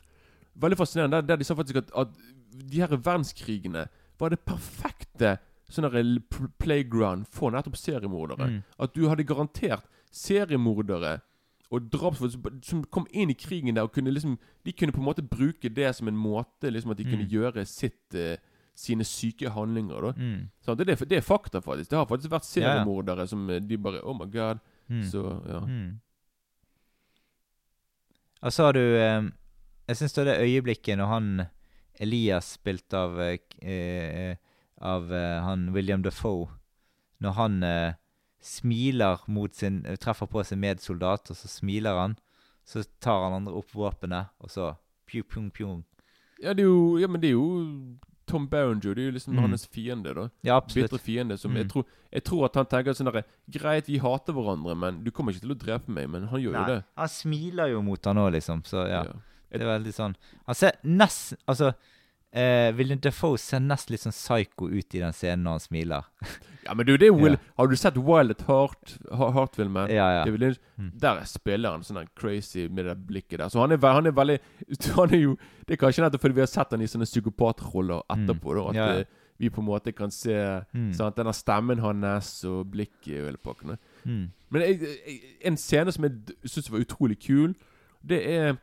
[0.61, 1.21] Veldig fascinerende.
[1.27, 2.09] Der, de sa faktisk at, at
[2.71, 3.85] de her verdenskrigene
[4.18, 5.39] var det perfekte
[5.70, 5.87] sånn
[6.59, 8.49] playground for nettopp seriemordere.
[8.51, 8.62] Mm.
[8.83, 11.20] At du hadde garantert seriemordere
[11.70, 15.05] og drapsfolk som- kom inn i krigen der og kunne liksom De kunne på en
[15.07, 17.31] måte bruke det som en måte liksom at de kunne Mm.
[17.31, 18.37] gjøre sitt uh,
[18.74, 20.01] sine syke handlinger.
[20.03, 20.49] da Mm.
[20.66, 21.89] sånn, det, det er fakta, faktisk.
[21.91, 22.85] Det har faktisk vært Ja, ja.
[22.85, 24.59] seriemordere som eh, de bare Oh my god.
[24.91, 25.05] Mm.
[25.07, 25.61] Så ja.
[25.61, 26.01] Mm.
[28.41, 29.22] Og så har du eh,
[29.88, 31.43] Jeg syns det øyeblikket når han
[32.01, 34.36] Elias, spilt av eh, eh,
[34.80, 36.49] Av eh, han William Defoe
[37.20, 37.95] Når han eh,
[38.41, 42.16] smiler mot sin eh, Treffer på sin medsoldat, og så smiler han.
[42.64, 44.72] Så tar han andre opp våpenet, og så
[45.07, 45.82] pju, pjung, pjung.
[46.41, 47.99] Ja, det er jo Ja, men det er jo
[48.31, 49.43] Tom Berenger det er jo liksom Mm.
[49.49, 50.14] hans fiende.
[50.14, 50.91] da Ja, absolutt.
[50.91, 51.37] Bitre fiende.
[51.39, 51.57] Som Mm.
[51.62, 55.11] jeg, tror, jeg tror at han tenker sånn derre Greit, vi hater hverandre, men du
[55.11, 56.09] kommer ikke til å drepe meg.
[56.09, 56.85] Men han gjør jo det.
[56.97, 58.62] han smiler jo mot han òg, liksom.
[58.64, 59.03] Så ja.
[59.05, 59.12] Ja.
[59.53, 60.14] Det er veldig sånn
[60.47, 61.74] Han ser nesten Altså,
[62.33, 66.05] eh, William Defoe ser nesten litt sånn psycho ut i den scenen når han smiler.
[66.66, 67.38] Ja, men du, det er Will Ja.
[67.58, 69.88] Har du sett Wild at Heart, Heart-filmen?
[69.90, 70.24] Ja, ja.
[70.24, 70.90] David Lynch, Mm.
[71.00, 73.48] Der spiller han sånn crazy med det blikket der.
[73.52, 74.38] Så han er, han er veldig
[74.96, 75.36] Han er jo
[75.66, 78.54] Det er kanskje nettopp fordi vi har sett han i sånne psykopatroller etterpå.
[78.56, 79.00] Da, at Ja, ja.
[79.00, 79.04] eh,
[79.40, 80.34] vi på en måte kan se
[80.74, 80.92] Mm.
[80.94, 83.76] sant, denne stemmen hans og blikket og hele pakken.
[84.04, 84.30] Mm.
[84.50, 86.12] Men jeg, jeg, en scene som jeg
[86.44, 87.54] syns var utrolig kul,
[88.06, 88.56] det er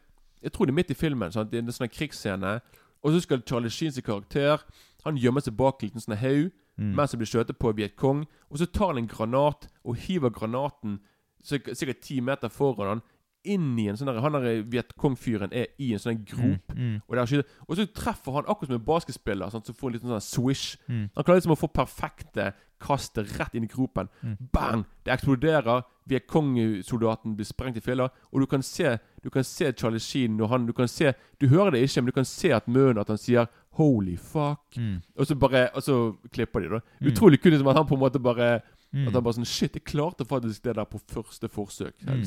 [0.44, 1.32] Jeg tror det er midt i filmen.
[1.32, 1.50] Sant?
[1.52, 2.60] Det er en sånn krigsscene.
[3.04, 4.62] Og så skal Charlie Sheens karakter
[5.06, 6.96] Han gjemmer seg bak en liten sånn haug Mm.
[6.96, 8.26] mens han blir skjøtet på av Vietcong.
[8.50, 11.00] Og så tar han en granat og hiver granaten
[11.48, 13.06] sikkert ti meter foran han
[13.48, 16.74] inn i en sånn der Han der Viet Cong-fyren er i en sånn grop.
[16.76, 16.98] Mm.
[16.98, 17.02] Mm.
[17.08, 20.26] Og, og så treffer han akkurat som en basketspiller, sånn, så får han litt sånn
[20.26, 20.80] swish.
[20.88, 21.06] Mm.
[21.16, 22.52] Han klarer liksom å få perfekte
[22.84, 24.10] kastet rett inn i gropen.
[24.22, 24.36] Mm.
[24.54, 24.84] Bang!
[25.06, 25.86] Det eksploderer.
[26.08, 28.14] Vietcong-soldaten blir sprengt i filler.
[28.32, 31.50] Og du kan se Du kan se Charlie Sheen når han Du kan se Du
[31.52, 34.78] hører det ikke, men du kan se at munnen at han sier 'holy fuck'.
[34.78, 35.02] Mm.
[35.16, 36.80] Og så bare Og så klipper de, da.
[37.00, 37.08] Mm.
[37.12, 38.62] Utrolig kult liksom, at han på en måte bare
[38.94, 39.08] Mm.
[39.08, 41.96] At han bare sånn Shit, jeg klarte faktisk det der på første forsøk.
[42.08, 42.24] Mm.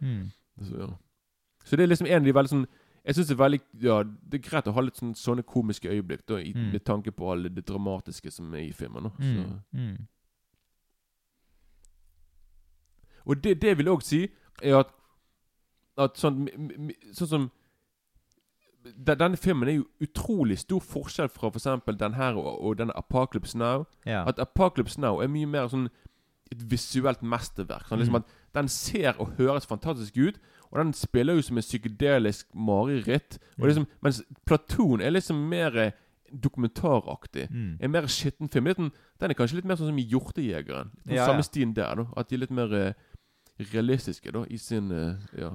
[0.00, 0.30] Mm.
[0.62, 0.90] Så, ja.
[1.64, 2.66] så det er liksom en av de veldig sånn
[3.04, 5.90] Jeg synes det er veldig Ja, det er greit å ha litt sånne, sånne komiske
[5.90, 9.10] øyeblikk, da, i, med tanke på alle det dramatiske som er i filmen.
[9.10, 9.10] Da.
[9.18, 9.42] Så.
[13.24, 14.22] Og det, det vil jeg òg si,
[14.62, 14.94] er at,
[15.98, 16.46] at sånn,
[17.12, 17.50] sånn som
[18.84, 21.64] Denne filmen er jo utrolig stor forskjell fra f.eks.
[21.84, 23.86] For den her og, og denne Apocalypse Now.
[24.06, 24.24] Ja.
[24.28, 25.88] At Apocalypse Now er mye mer sånn
[26.52, 27.86] et visuelt mesterverk.
[27.88, 28.24] Sånn, liksom Mm.
[28.24, 30.36] at Den ser og høres fantastisk ut,
[30.70, 33.38] og den spiller jo som en psykedelisk mareritt.
[33.58, 33.64] Mm.
[33.66, 35.92] liksom, mens Platon er liksom mer eh,
[36.30, 37.48] dokumentaraktig.
[37.50, 37.78] Mm.
[37.80, 38.64] En mer skitten film.
[38.64, 40.90] Den den er kanskje litt mer sånn som i 'Hjortejegeren'.
[41.06, 41.42] Den Ja, samme ja.
[41.42, 41.94] stien der.
[41.94, 42.92] da At de er litt mer uh,
[43.72, 45.50] realistiske da i sin uh, Ja.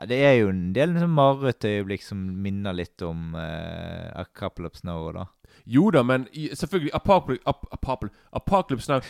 [0.00, 4.66] Ja, det er jo en del liksom marerittøyeblikk som minner litt om uh, A Couple
[4.66, 5.26] of Snow, da.
[5.68, 9.00] Jo da, men i, selvfølgelig Apocalypse, ap, Apocalypse, Apocalypse Now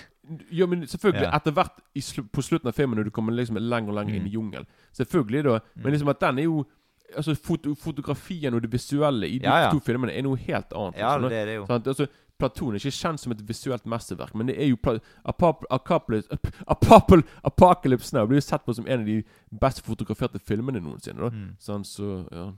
[0.51, 1.31] Jo, men selvfølgelig Ja.
[1.37, 4.15] etter hvert i slu, på slutten av filmen, når du kommer liksom lenger og lenger
[4.15, 4.35] inn i Mm.
[4.35, 5.59] jungelen Selvfølgelig, da.
[5.77, 5.93] Men Mm.
[5.93, 6.65] liksom at den er jo
[7.17, 9.71] Altså foto, Fotografien og det visuelle i de Ja, ja.
[9.71, 10.97] to filmene er noe helt annet.
[10.97, 11.67] Ja, liksom, det er det jo.
[11.67, 11.87] Sant?
[11.87, 12.07] Altså,
[12.43, 14.79] Platon er ikke kjent som et visuelt mesterverk, men det er jo
[15.25, 16.39] Apocalypse
[17.47, 19.21] Apocalypse Now blir jo sett på som en av de
[19.63, 21.23] best fotograferte filmene noensinne.
[21.23, 21.31] Da.
[21.31, 21.55] Mm.
[21.63, 22.49] Sånn, så, ja.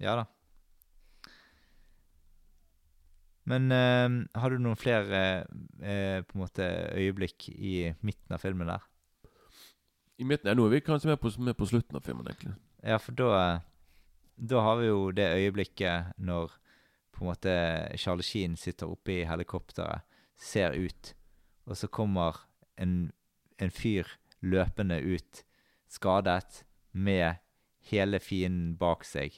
[0.00, 0.26] Ja da.
[3.46, 6.66] Men uh, har du noen flere uh, på en måte
[6.96, 8.86] øyeblikk i midten av filmen der?
[10.18, 12.56] I midten, ja, Nå er vi kanskje mer på, på slutten av filmen, egentlig.
[12.82, 13.60] Ja, for da
[14.36, 16.52] Da har vi jo det øyeblikket når
[17.16, 17.52] på en måte
[17.96, 20.04] Charlie Sheen sitter oppe i helikopteret,
[20.36, 21.14] ser ut,
[21.64, 22.42] og så kommer
[22.76, 23.10] en,
[23.58, 24.10] en fyr
[24.44, 25.42] løpende ut,
[25.88, 27.40] skadet, med
[27.90, 29.34] hele fienden bak seg.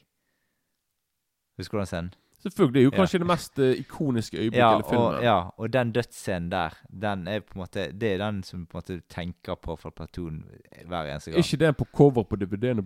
[1.58, 2.10] Husker du den scenen?
[2.50, 2.74] Selvfølgelig.
[2.74, 2.96] Det er jo Ja.
[2.98, 5.14] kanskje det mest eh, ikoniske øyeblikket Ja i hele filmen.
[5.14, 6.70] og, ja, og den dødsscenen der,
[7.00, 9.90] den er på en måte Det er den som på en måte tenker på fra
[9.90, 10.44] Platoon
[10.86, 11.44] hver eneste Er gang.
[11.44, 12.84] ikke det på cover på DVD-en og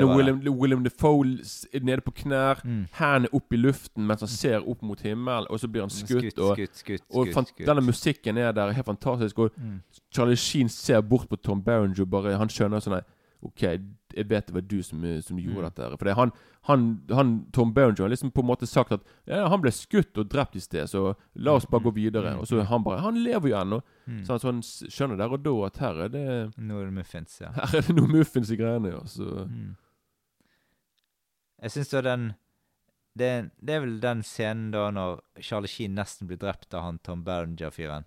[0.00, 0.24] er var det.
[0.34, 1.26] William, William Defoe
[1.74, 2.86] er nede på knær, Mm.
[2.92, 6.08] hendene opp i luften mens han ser opp mot himmelen, og så blir han skutt.
[6.32, 7.66] skutt, og skutt, skutt, og skutt.
[7.66, 9.38] denne musikken er der, helt fantastisk.
[9.38, 9.80] Og Mm.
[10.14, 13.00] Charlie Sheen ser bort på Tom Berenger og bare Han skjønner sånn
[13.42, 13.78] OK,
[14.18, 15.66] jeg vet det var du som, som gjorde Mm.
[15.70, 15.88] dette.
[16.00, 16.32] For det, han,
[16.68, 20.18] han, han, Tom Berenger har liksom på en måte sagt at ja, han ble skutt
[20.18, 22.34] og drept i sted, så la oss bare gå videre.
[22.34, 22.40] Mm.
[22.42, 23.80] Og så han bare Han lever jo ennå.
[24.06, 24.24] Mm.
[24.26, 26.26] Så han så han skjønner der og da at her er det
[26.58, 27.52] Nå er det muffins, ja.
[27.56, 28.92] Her er det noe muffins i greiene.
[28.96, 29.46] Ja, så.
[29.48, 29.76] Mm.
[31.62, 32.28] Jeg syns da den
[33.18, 37.00] det, det er vel den scenen da når Charlie Sheen nesten blir drept av han
[37.02, 38.04] Tom Berenger-fyren.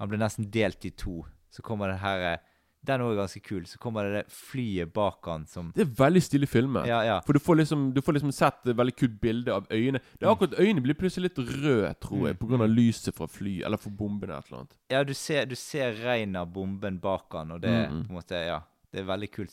[0.00, 1.20] Han blir nesten delt i to.
[1.54, 2.40] Så kommer det her eh,
[2.86, 3.64] Den er ganske kul.
[3.66, 6.86] Så kommer det det flyet bak han som Det er veldig stilig filmet.
[6.86, 7.20] Ja, ja.
[7.26, 10.00] For du får liksom, du får liksom sett et veldig kult bilde av øynene.
[10.18, 10.36] Det er Mm.
[10.36, 12.40] akkurat Øynene blir plutselig litt røde, tror jeg, pga.
[12.40, 14.76] på grunn av lyset fra fly, eller fra bomben eller et eller annet.
[14.90, 18.04] Ja, du ser, du ser regnet av bomben bak han, og det Mm, mm.
[18.06, 18.60] på en måte Ja,
[18.92, 19.50] det er veldig kult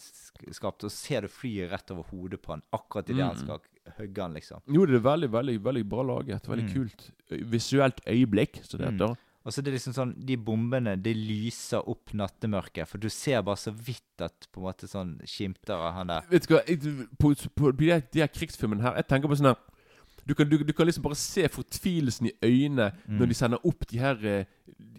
[0.54, 0.84] skapt.
[0.84, 3.44] Og så ser du flyet rett over hodet på han akkurat idet han Mm.
[3.44, 3.60] skal
[3.98, 4.62] hugge han, liksom.
[4.68, 6.46] Jo, det er veldig, veldig veldig bra laget.
[6.48, 6.74] Veldig Mm.
[6.74, 7.12] kult
[7.50, 9.08] visuelt øyeblikk, som det heter.
[9.10, 9.18] Mm.
[9.44, 13.42] Og så det er liksom sånn De bombene, de lyser opp nattemørket, for du ser
[13.44, 16.28] bare så vidt at på en måte sånn skimter av han der.
[16.32, 16.80] Vet du hva, jeg,
[17.20, 19.60] på, på de, her- de her krigsfilmene her Jeg tenker på sånn her
[20.28, 23.18] du kan, du, du kan liksom bare se fortvilelsen i øynene Mm.
[23.20, 24.46] når de sender opp de her eh,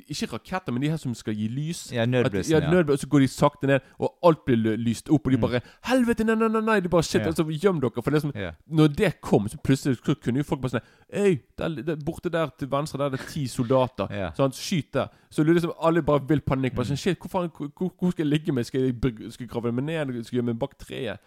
[0.07, 1.91] Ikke raketter, men de her som skal gi lys.
[1.93, 2.51] Ja, nødblussen.
[2.53, 2.71] ja, ja.
[2.71, 5.27] nødbuss, så går de sakte ned, og alt blir lyst opp.
[5.27, 5.41] Og de Mm.
[5.41, 7.27] bare 'Helvete, nei, nei, nei!' nei De bare shit, Ja.
[7.27, 8.03] altså, gjem dere.
[8.03, 8.51] For det som, Ja.
[8.71, 10.83] når det kom, så plutselig så kunne jo folk bare sånn
[11.17, 14.07] Øy, der, der, borte der til venstre der er det ti soldater.
[14.11, 14.31] Ja.
[14.37, 15.09] Så han skyter.
[15.31, 16.75] Så er liksom alle bare vil panikk.
[16.75, 16.91] Bare Mm.
[16.93, 18.65] sånn, shit, hvor, faen, hvor, hvor skal jeg ligge med?
[18.67, 18.95] Skal jeg,
[19.33, 20.07] skal jeg grave meg ned?
[20.25, 21.19] Skal jeg gjemme meg bak treet?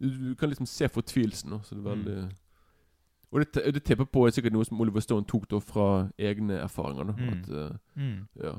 [0.00, 1.60] Du, du kan liksom se fortvilelsen.
[1.62, 2.30] Så det er Mm.
[3.34, 5.86] Og det, det tipper på er sikkert noe som Oliver Stone tok da fra
[6.18, 7.08] egne erfaringer.
[7.08, 7.28] Da, Mm.
[7.32, 8.28] at, uh, Mm.
[8.40, 8.52] ja.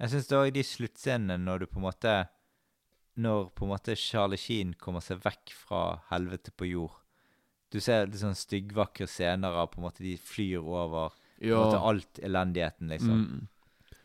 [0.00, 2.14] Jeg syns òg de sluttscenene når du på en måte
[3.22, 6.96] Når på en måte Charlie Sheen kommer seg vekk fra helvete på jord
[7.70, 11.10] Du ser litt sånn styggvakre scener av på en måte de flyr over
[11.42, 11.88] på en måte ja.
[11.88, 13.22] alt elendigheten, liksom.
[13.26, 13.48] Mm.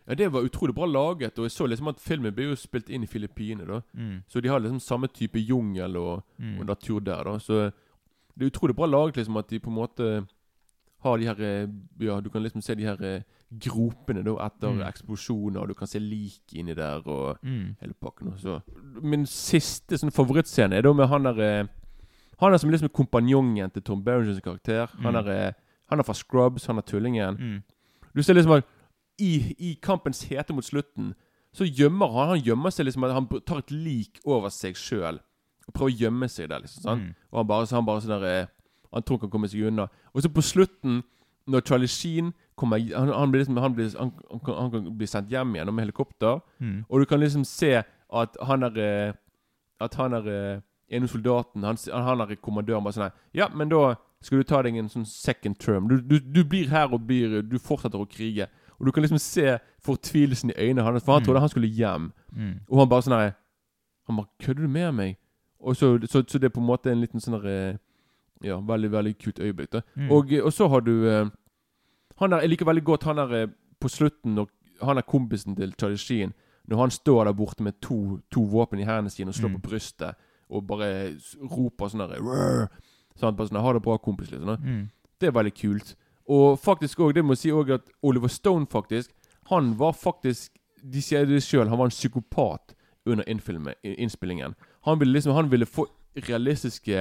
[0.07, 1.37] Ja, Det var utrolig bra laget.
[1.37, 3.67] Og jeg så liksom at filmen ble jo spilt inn i Filippinene.
[3.67, 4.23] da Mm.
[4.27, 6.59] Så de har liksom samme type jungel og, Mm.
[6.59, 7.23] og natur der.
[7.23, 7.71] da Så
[8.37, 10.27] det er utrolig bra laget liksom at de på en måte
[11.03, 11.67] har de her eh,
[11.99, 13.21] Ja, du kan liksom se de her eh,
[13.59, 14.81] gropene da etter Mm.
[14.87, 17.75] eksplosjoner, og du kan se lik inni der og Mm.
[17.81, 18.27] hele pakken.
[18.33, 18.61] og Så.
[19.01, 21.67] Min siste sånn favorittscene er da med han der eh,
[22.39, 24.87] Han er som liksom kompanjongen til Tom Berringers karakter.
[25.01, 25.27] Han Mm.
[25.27, 25.53] er eh,
[25.89, 27.37] Han er fra Scrubs, han er tullingen.
[27.39, 27.63] Mm.
[28.15, 28.63] Du ser liksom at
[29.19, 31.13] i, i kampens hete mot slutten
[31.55, 35.19] så gjemmer han Han gjemmer seg liksom at han tar et lik over seg sjøl
[35.67, 36.59] og prøver å gjemme seg der.
[36.63, 37.01] liksom sant?
[37.03, 37.13] Mm.
[37.31, 38.47] Og han bare, så han bare sånn der eh,
[38.93, 39.87] Han tror han kan komme seg unna.
[40.15, 41.01] Og så på slutten,
[41.47, 45.29] når Charlie Sheen kommer Han, han, blir, liksom, han, blir, han, han, kan- bli sendt
[45.29, 46.39] hjem igjen med helikopter.
[46.59, 46.85] Mm.
[46.89, 49.13] Og du kan liksom se at han er eh,
[49.79, 50.61] At han er eh,
[50.97, 54.61] av soldaten Han, han er kommandøren bare sånn her Ja, men da skal du ta
[54.63, 55.87] deg en sånn second term.
[55.91, 58.47] Du, du, du blir her og blir Du fortsetter å krige.
[58.79, 61.25] Og du kan liksom se fortvilelsen i øynene hans, for han Mm.
[61.25, 62.11] trodde han skulle hjem.
[62.33, 62.59] Mm.
[62.69, 63.33] Og han bare sånn her
[64.07, 65.17] Han bare 'Kødder du med meg?'
[65.61, 67.77] Og så, så, så det er på en måte en liten sånn der, eh,
[68.43, 69.71] Ja, veldig, veldig kult øyeblikk.
[69.71, 70.11] da Mm.
[70.11, 71.25] og, og så har du eh,
[72.19, 73.47] han der, Jeg liker veldig godt han der eh,
[73.79, 74.47] på slutten når
[74.83, 76.33] han er kompisen til Charlie Sheen.
[76.67, 79.61] Når han står der borte med to, to våpen i hendene sine og slår Mm.
[79.61, 80.15] på brystet
[80.49, 81.15] og bare
[81.51, 82.67] roper sånn der
[83.19, 84.29] Sånn, sånn 'Ha det bra, kompis'.
[84.31, 84.57] liksom.
[84.63, 84.89] Mm.
[85.19, 85.95] Det er veldig kult.
[86.29, 89.09] Og faktisk òg, det må jeg si også at Oliver Stone, faktisk
[89.49, 90.51] Han var faktisk
[90.83, 94.53] De sier det sjøl, han var en psykopat under innspillingen.
[94.87, 95.85] Han ville liksom Han ville få
[96.27, 96.97] realistiske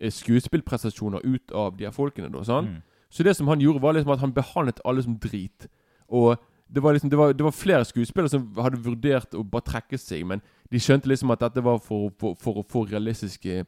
[0.00, 2.28] eh, skuespillprestasjoner ut av de her folkene.
[2.32, 2.68] da, sånn?
[2.68, 2.82] Mm.
[3.10, 5.66] Så det som han gjorde, var liksom at han behandlet alle som drit.
[6.08, 6.36] Og
[6.72, 9.98] det var liksom Det var, det var flere skuespillere som hadde vurdert å bare trekke
[9.98, 13.64] seg, men de skjønte liksom at dette var for, for, for å få realistiske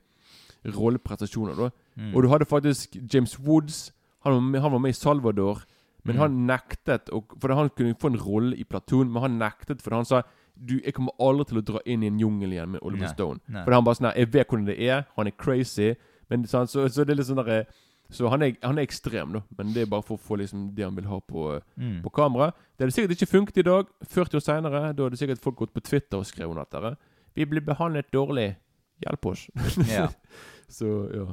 [0.64, 1.70] rolleprestasjoner.
[1.98, 2.14] Mm.
[2.14, 3.92] Og du hadde faktisk James Woods.
[4.24, 5.64] Han var med, han var med i Salvador.
[6.04, 6.20] Men Mm.
[6.20, 9.94] han nektet å- For han kunne få en rolle i Platoon, men han nektet fordi
[9.96, 10.22] han sa
[10.64, 13.12] du, jeg kommer aldri til å dra inn i en jungel igjen med Oliver Nei,
[13.14, 13.40] Stone.
[13.48, 13.64] nei.
[13.64, 15.04] For han bare sånn her, Jeg vet hvordan det er.
[15.16, 15.94] Han er crazy.
[16.30, 17.66] Men så, så, så det er litt sånn der,
[18.12, 19.40] Så han er, han er ekstrem, da.
[19.58, 22.02] Men det er bare for å få liksom det han vil ha på, Mm.
[22.04, 22.50] på kamera.
[22.76, 23.86] Det hadde sikkert ikke funket i dag.
[24.04, 24.82] 40 år seinere.
[24.92, 26.96] Hadde sikkert folk gått på Twitter og skrevet under dette.
[27.34, 28.56] Vi blir behandlet dårlig.
[29.02, 29.46] Hjelp oss.
[29.88, 30.08] Ja.
[30.68, 31.26] så ja.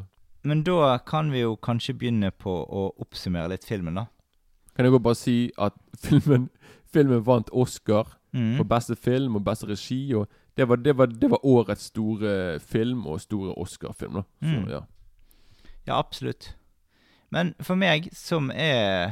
[0.43, 4.05] Men da kan vi jo kanskje begynne på å oppsummere litt filmen, da.
[4.79, 5.75] Kan jeg bare si at
[6.05, 6.47] filmen,
[6.87, 8.57] filmen vant Oscar Mm.
[8.59, 10.13] for beste film og beste regi.
[10.13, 10.27] Og
[10.57, 14.21] det var, det var, det var årets store film og store Oscar-film.
[14.41, 14.67] Mm.
[14.69, 14.81] ja.
[15.87, 16.55] Ja, absolutt.
[17.33, 19.11] Men for meg, som er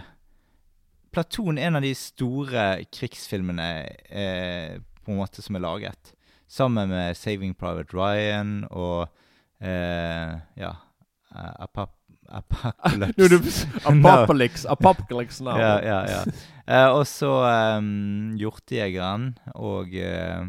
[1.12, 3.70] Platon en av de store krigsfilmene
[4.10, 6.14] eh, på en måte som er laget.
[6.48, 9.08] Sammen med 'Saving Private Ryan' og
[9.62, 10.72] eh, ja
[11.38, 11.94] eh, Apap
[12.28, 13.16] Apocalypse.
[13.18, 15.58] Nå det Apocalypse Apocalypse now.
[15.60, 16.24] ja, ja, ja.
[16.68, 17.30] Uh, og så
[17.78, 20.48] um, Hjortejegeren og uh,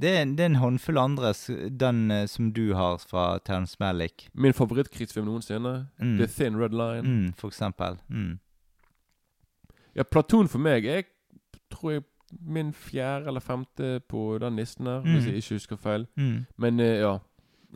[0.00, 1.32] det, er, det er en håndfull andre,
[1.80, 4.28] den uh, som du har fra Terence Malick.
[4.34, 5.88] Min favorittkrigsfilm noensinne.
[5.98, 6.16] Mm.
[6.18, 7.02] The Thin Red Line.
[7.02, 7.98] Mm, for eksempel.
[8.08, 8.38] Mm.
[9.96, 11.02] Ja, Platon for meg er
[11.70, 12.02] tror jeg
[12.40, 16.06] min fjerde eller femte på den listen her, hvis jeg ikke husker feil.
[16.58, 17.18] Men eh, ja.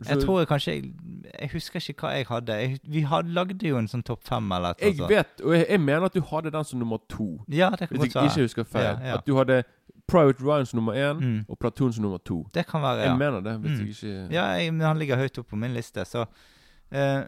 [0.07, 0.93] Jeg tror jeg kanskje Jeg,
[1.41, 2.53] jeg husker ikke hva jeg hadde.
[2.61, 5.17] Jeg, vi hadde, lagde jo en sånn topp fem eller et Jeg eller annet.
[5.17, 7.27] vet, og jeg, jeg mener at du hadde den som nummer to.
[7.49, 8.83] Ja, det kan Hvis jeg ikke husker feil.
[8.83, 9.17] Ja, ja.
[9.17, 9.63] At du hadde
[10.09, 11.45] Private Ryan som nummer én Mm.
[11.49, 12.47] og Platoon som nummer to.
[12.53, 13.15] Det kan være, Jeg ja.
[13.17, 13.85] mener det, hvis Mm.
[13.85, 16.21] jeg ikke Ja, jeg, men han ligger høyt oppe på min liste, så
[16.91, 17.23] uh,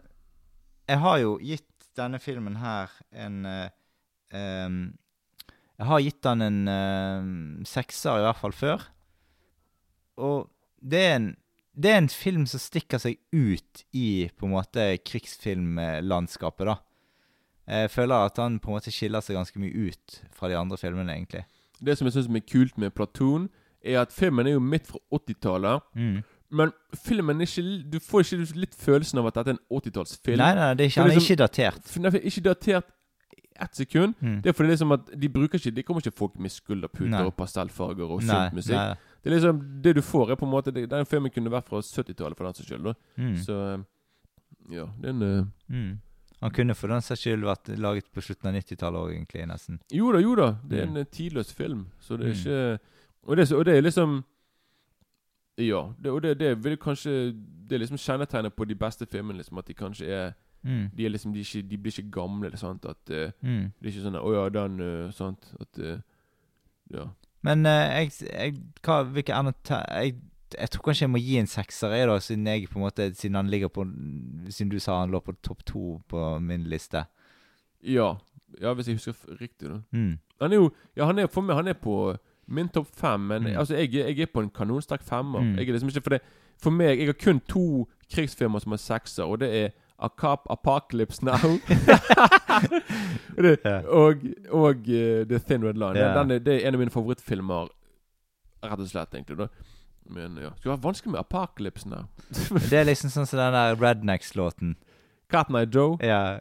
[0.88, 3.68] Jeg har jo gitt denne filmen her en uh,
[4.34, 4.94] um,
[5.78, 8.82] Jeg har gitt den en uh, sekser, i hvert fall før.
[10.16, 10.50] Og
[10.82, 11.36] det er en
[11.74, 16.76] det er en film som stikker seg ut i på en måte krigsfilmlandskapet, da.
[17.72, 20.76] Jeg føler at han på en måte skiller seg ganske mye ut fra de andre
[20.76, 21.44] filmene, egentlig.
[21.82, 23.48] Det som jeg syns er kult med Platon,
[23.82, 25.80] er at filmen er jo midt fra 80-tallet.
[25.94, 26.18] Mm.
[26.52, 26.72] Men
[27.04, 30.36] filmen er ikke Du får ikke litt følelsen av at dette er en 80-tallsfilm.
[30.42, 31.94] Nei, nei, det er ikke, han er liksom- ikke datert.
[31.94, 32.90] Den er ikke datert
[33.62, 34.14] ett sekund.
[34.20, 34.42] Mm.
[34.42, 36.50] Det er fordi det er som at de bruker ikke De kommer ikke folk med
[36.50, 37.22] skulderputer Nei.
[37.24, 38.74] og pastellfarger og Nei, syntmusikk.
[38.74, 38.96] nei.
[39.22, 41.68] Det er liksom Det du får, er på en måte det- Den filmen kunne vært
[41.68, 42.94] fra 70-tallet, for den saks skyld.
[43.18, 43.36] Mm.
[43.36, 43.84] Så eh,
[44.74, 45.98] ja, det er en eh, Mm.
[46.40, 49.78] Han kunne for den saks skyld vært laget på slutten av 90-tallet òg, egentlig, nesten.
[49.92, 50.56] Jo da, jo da.
[50.68, 50.90] Det er Mm.
[50.90, 51.86] en eh, tidløs film.
[52.00, 52.38] Så det er Mm.
[52.40, 52.78] ikke
[53.24, 54.24] Og det, og det er liksom
[55.58, 55.92] Ja.
[56.02, 57.32] Det, og det, det vil kanskje
[57.68, 59.36] Det er liksom kjennetegnet på de beste filmene.
[59.38, 60.32] Liksom At de kanskje er
[60.64, 60.90] Mm.
[60.96, 62.46] De, er liksom, de, ikke, de blir ikke gamle.
[62.46, 62.84] eller Sant?
[62.86, 63.72] At uh, Mm.
[63.80, 65.54] Det er ikke sånn Å ja, den uh, Sant?
[65.60, 65.98] At uh,
[66.92, 67.06] Ja.
[67.42, 68.54] Men eh, jeg, jeg
[68.86, 70.14] hva, hvilke jeg,
[70.58, 73.08] jeg tror kanskje jeg må gi en sekser, jeg, da, siden jeg på en måte
[73.14, 73.86] Siden han ligger på
[74.52, 77.04] Siden du sa han lå på topp to på min liste.
[77.82, 78.12] Ja.
[78.60, 79.80] ja, hvis jeg husker riktig, da.
[79.90, 80.18] Mm.
[80.40, 82.16] Han er jo Ja, han er for meg Han er på
[82.46, 83.56] min topp fem, men Mm.
[83.58, 85.40] altså, jeg, jeg er på en kanonsterk femmer.
[85.40, 85.56] Mm.
[85.58, 86.20] Jeg er liksom ikke For det
[86.62, 89.70] For meg Jeg har kun to krigsfilmer som har sekser, og det er
[90.02, 91.36] Acap Apocalypse Now
[93.36, 93.84] det, yeah.
[93.86, 95.98] og, og uh, The Thin Red Line.
[95.98, 96.18] Yeah.
[96.18, 97.70] Den er, det er en av mine favorittfilmer,
[98.64, 99.38] rett og slett, egentlig.
[99.38, 99.48] da
[100.10, 102.04] Men ja Skulle være vanskelig med Apocalypse Now.
[102.70, 104.76] Det er liksom sånn som den der Rednecks-låten.
[105.32, 105.96] Cat I Joe.
[106.02, 106.40] Ja.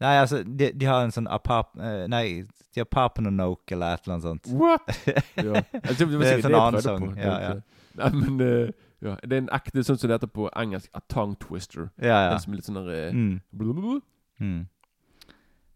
[0.00, 1.76] Nei, altså, de, de har en sånn apap...
[1.78, 2.42] eh, nei,
[2.74, 4.50] de har Papanonoke eller et eller annet sånt.
[4.50, 4.90] What?!
[5.38, 5.62] ja.
[5.62, 7.52] Jeg det, var Det er en sånn annen sang, ja, ja.
[8.00, 8.72] Nei, men eh,
[9.04, 11.90] ja, Det er en ekte sånn som det heter på engelsk, a tongue twister.
[12.00, 12.30] Ja, ja.
[12.34, 13.40] Den som er litt sånn der eh, Mm.
[13.52, 14.00] blablabla.
[14.40, 14.62] Mm.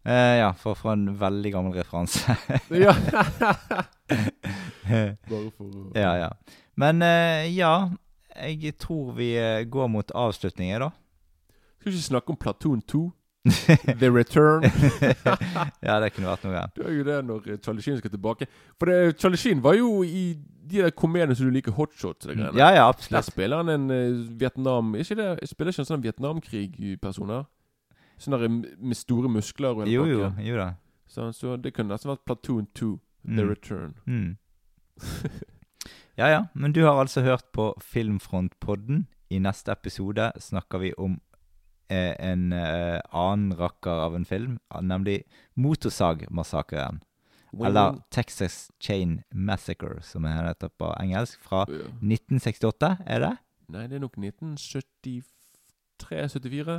[0.09, 2.37] Eh, ja, for å få en veldig gammel referanse.
[2.85, 2.95] Ja.
[5.29, 6.29] Bare for å ja, ja.
[6.79, 7.91] Men eh, ja,
[8.39, 10.91] jeg tror vi eh, går mot avslutninger, da.
[11.79, 13.03] Skal vi ikke snakke om Platon 2?
[14.01, 14.63] The Return.
[15.87, 16.63] ja, det kunne vært noe.
[16.77, 18.49] Det er jo det når eh, Charlie Sheen skal tilbake.
[18.79, 20.25] For det, Charlie Sheen var jo i
[20.69, 22.53] de der komediene som du liker, hotshots og greiene.
[22.59, 23.25] Ja, ja, Der absolutt.
[23.31, 27.47] spiller han en uh, Vietnam Ikke det, spiller ikke en sånn Vietnamkrig-personer?
[28.21, 30.73] Sånn der med med store muskler og hele Jo, jo, jo da.
[31.09, 32.91] Så, så det kunne nesten vært Platoon 2,
[33.25, 33.49] The Mm.
[33.51, 33.95] Return.
[34.07, 34.37] Mm.
[36.19, 36.41] Ja, ja.
[36.53, 39.05] Men du har altså hørt på Filmfrontpodden.
[39.31, 41.28] I neste episode snakker vi om eh,
[41.97, 45.23] en uh, annen rakker av en film, nemlig
[45.57, 47.01] Motorsagmassakren.
[47.65, 51.89] Eller Texas Chain Massacre, som er heter på engelsk, fra Ja.
[52.05, 53.37] 1968, er det?
[53.69, 55.25] Nei, det er nok 1973-74.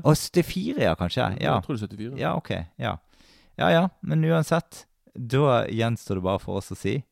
[0.04, 1.22] Å, 74, ja, kanskje?
[1.42, 1.56] Ja.
[1.58, 2.18] Jeg tror det er 74.
[2.20, 2.52] ja, ok.
[2.78, 2.98] Ja.
[3.58, 4.86] ja ja, men uansett.
[5.14, 7.04] Da gjenstår det bare for oss å si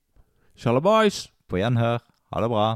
[0.58, 1.28] Shalabais!
[1.48, 2.02] på gjenhør.
[2.34, 2.68] Ha det bra.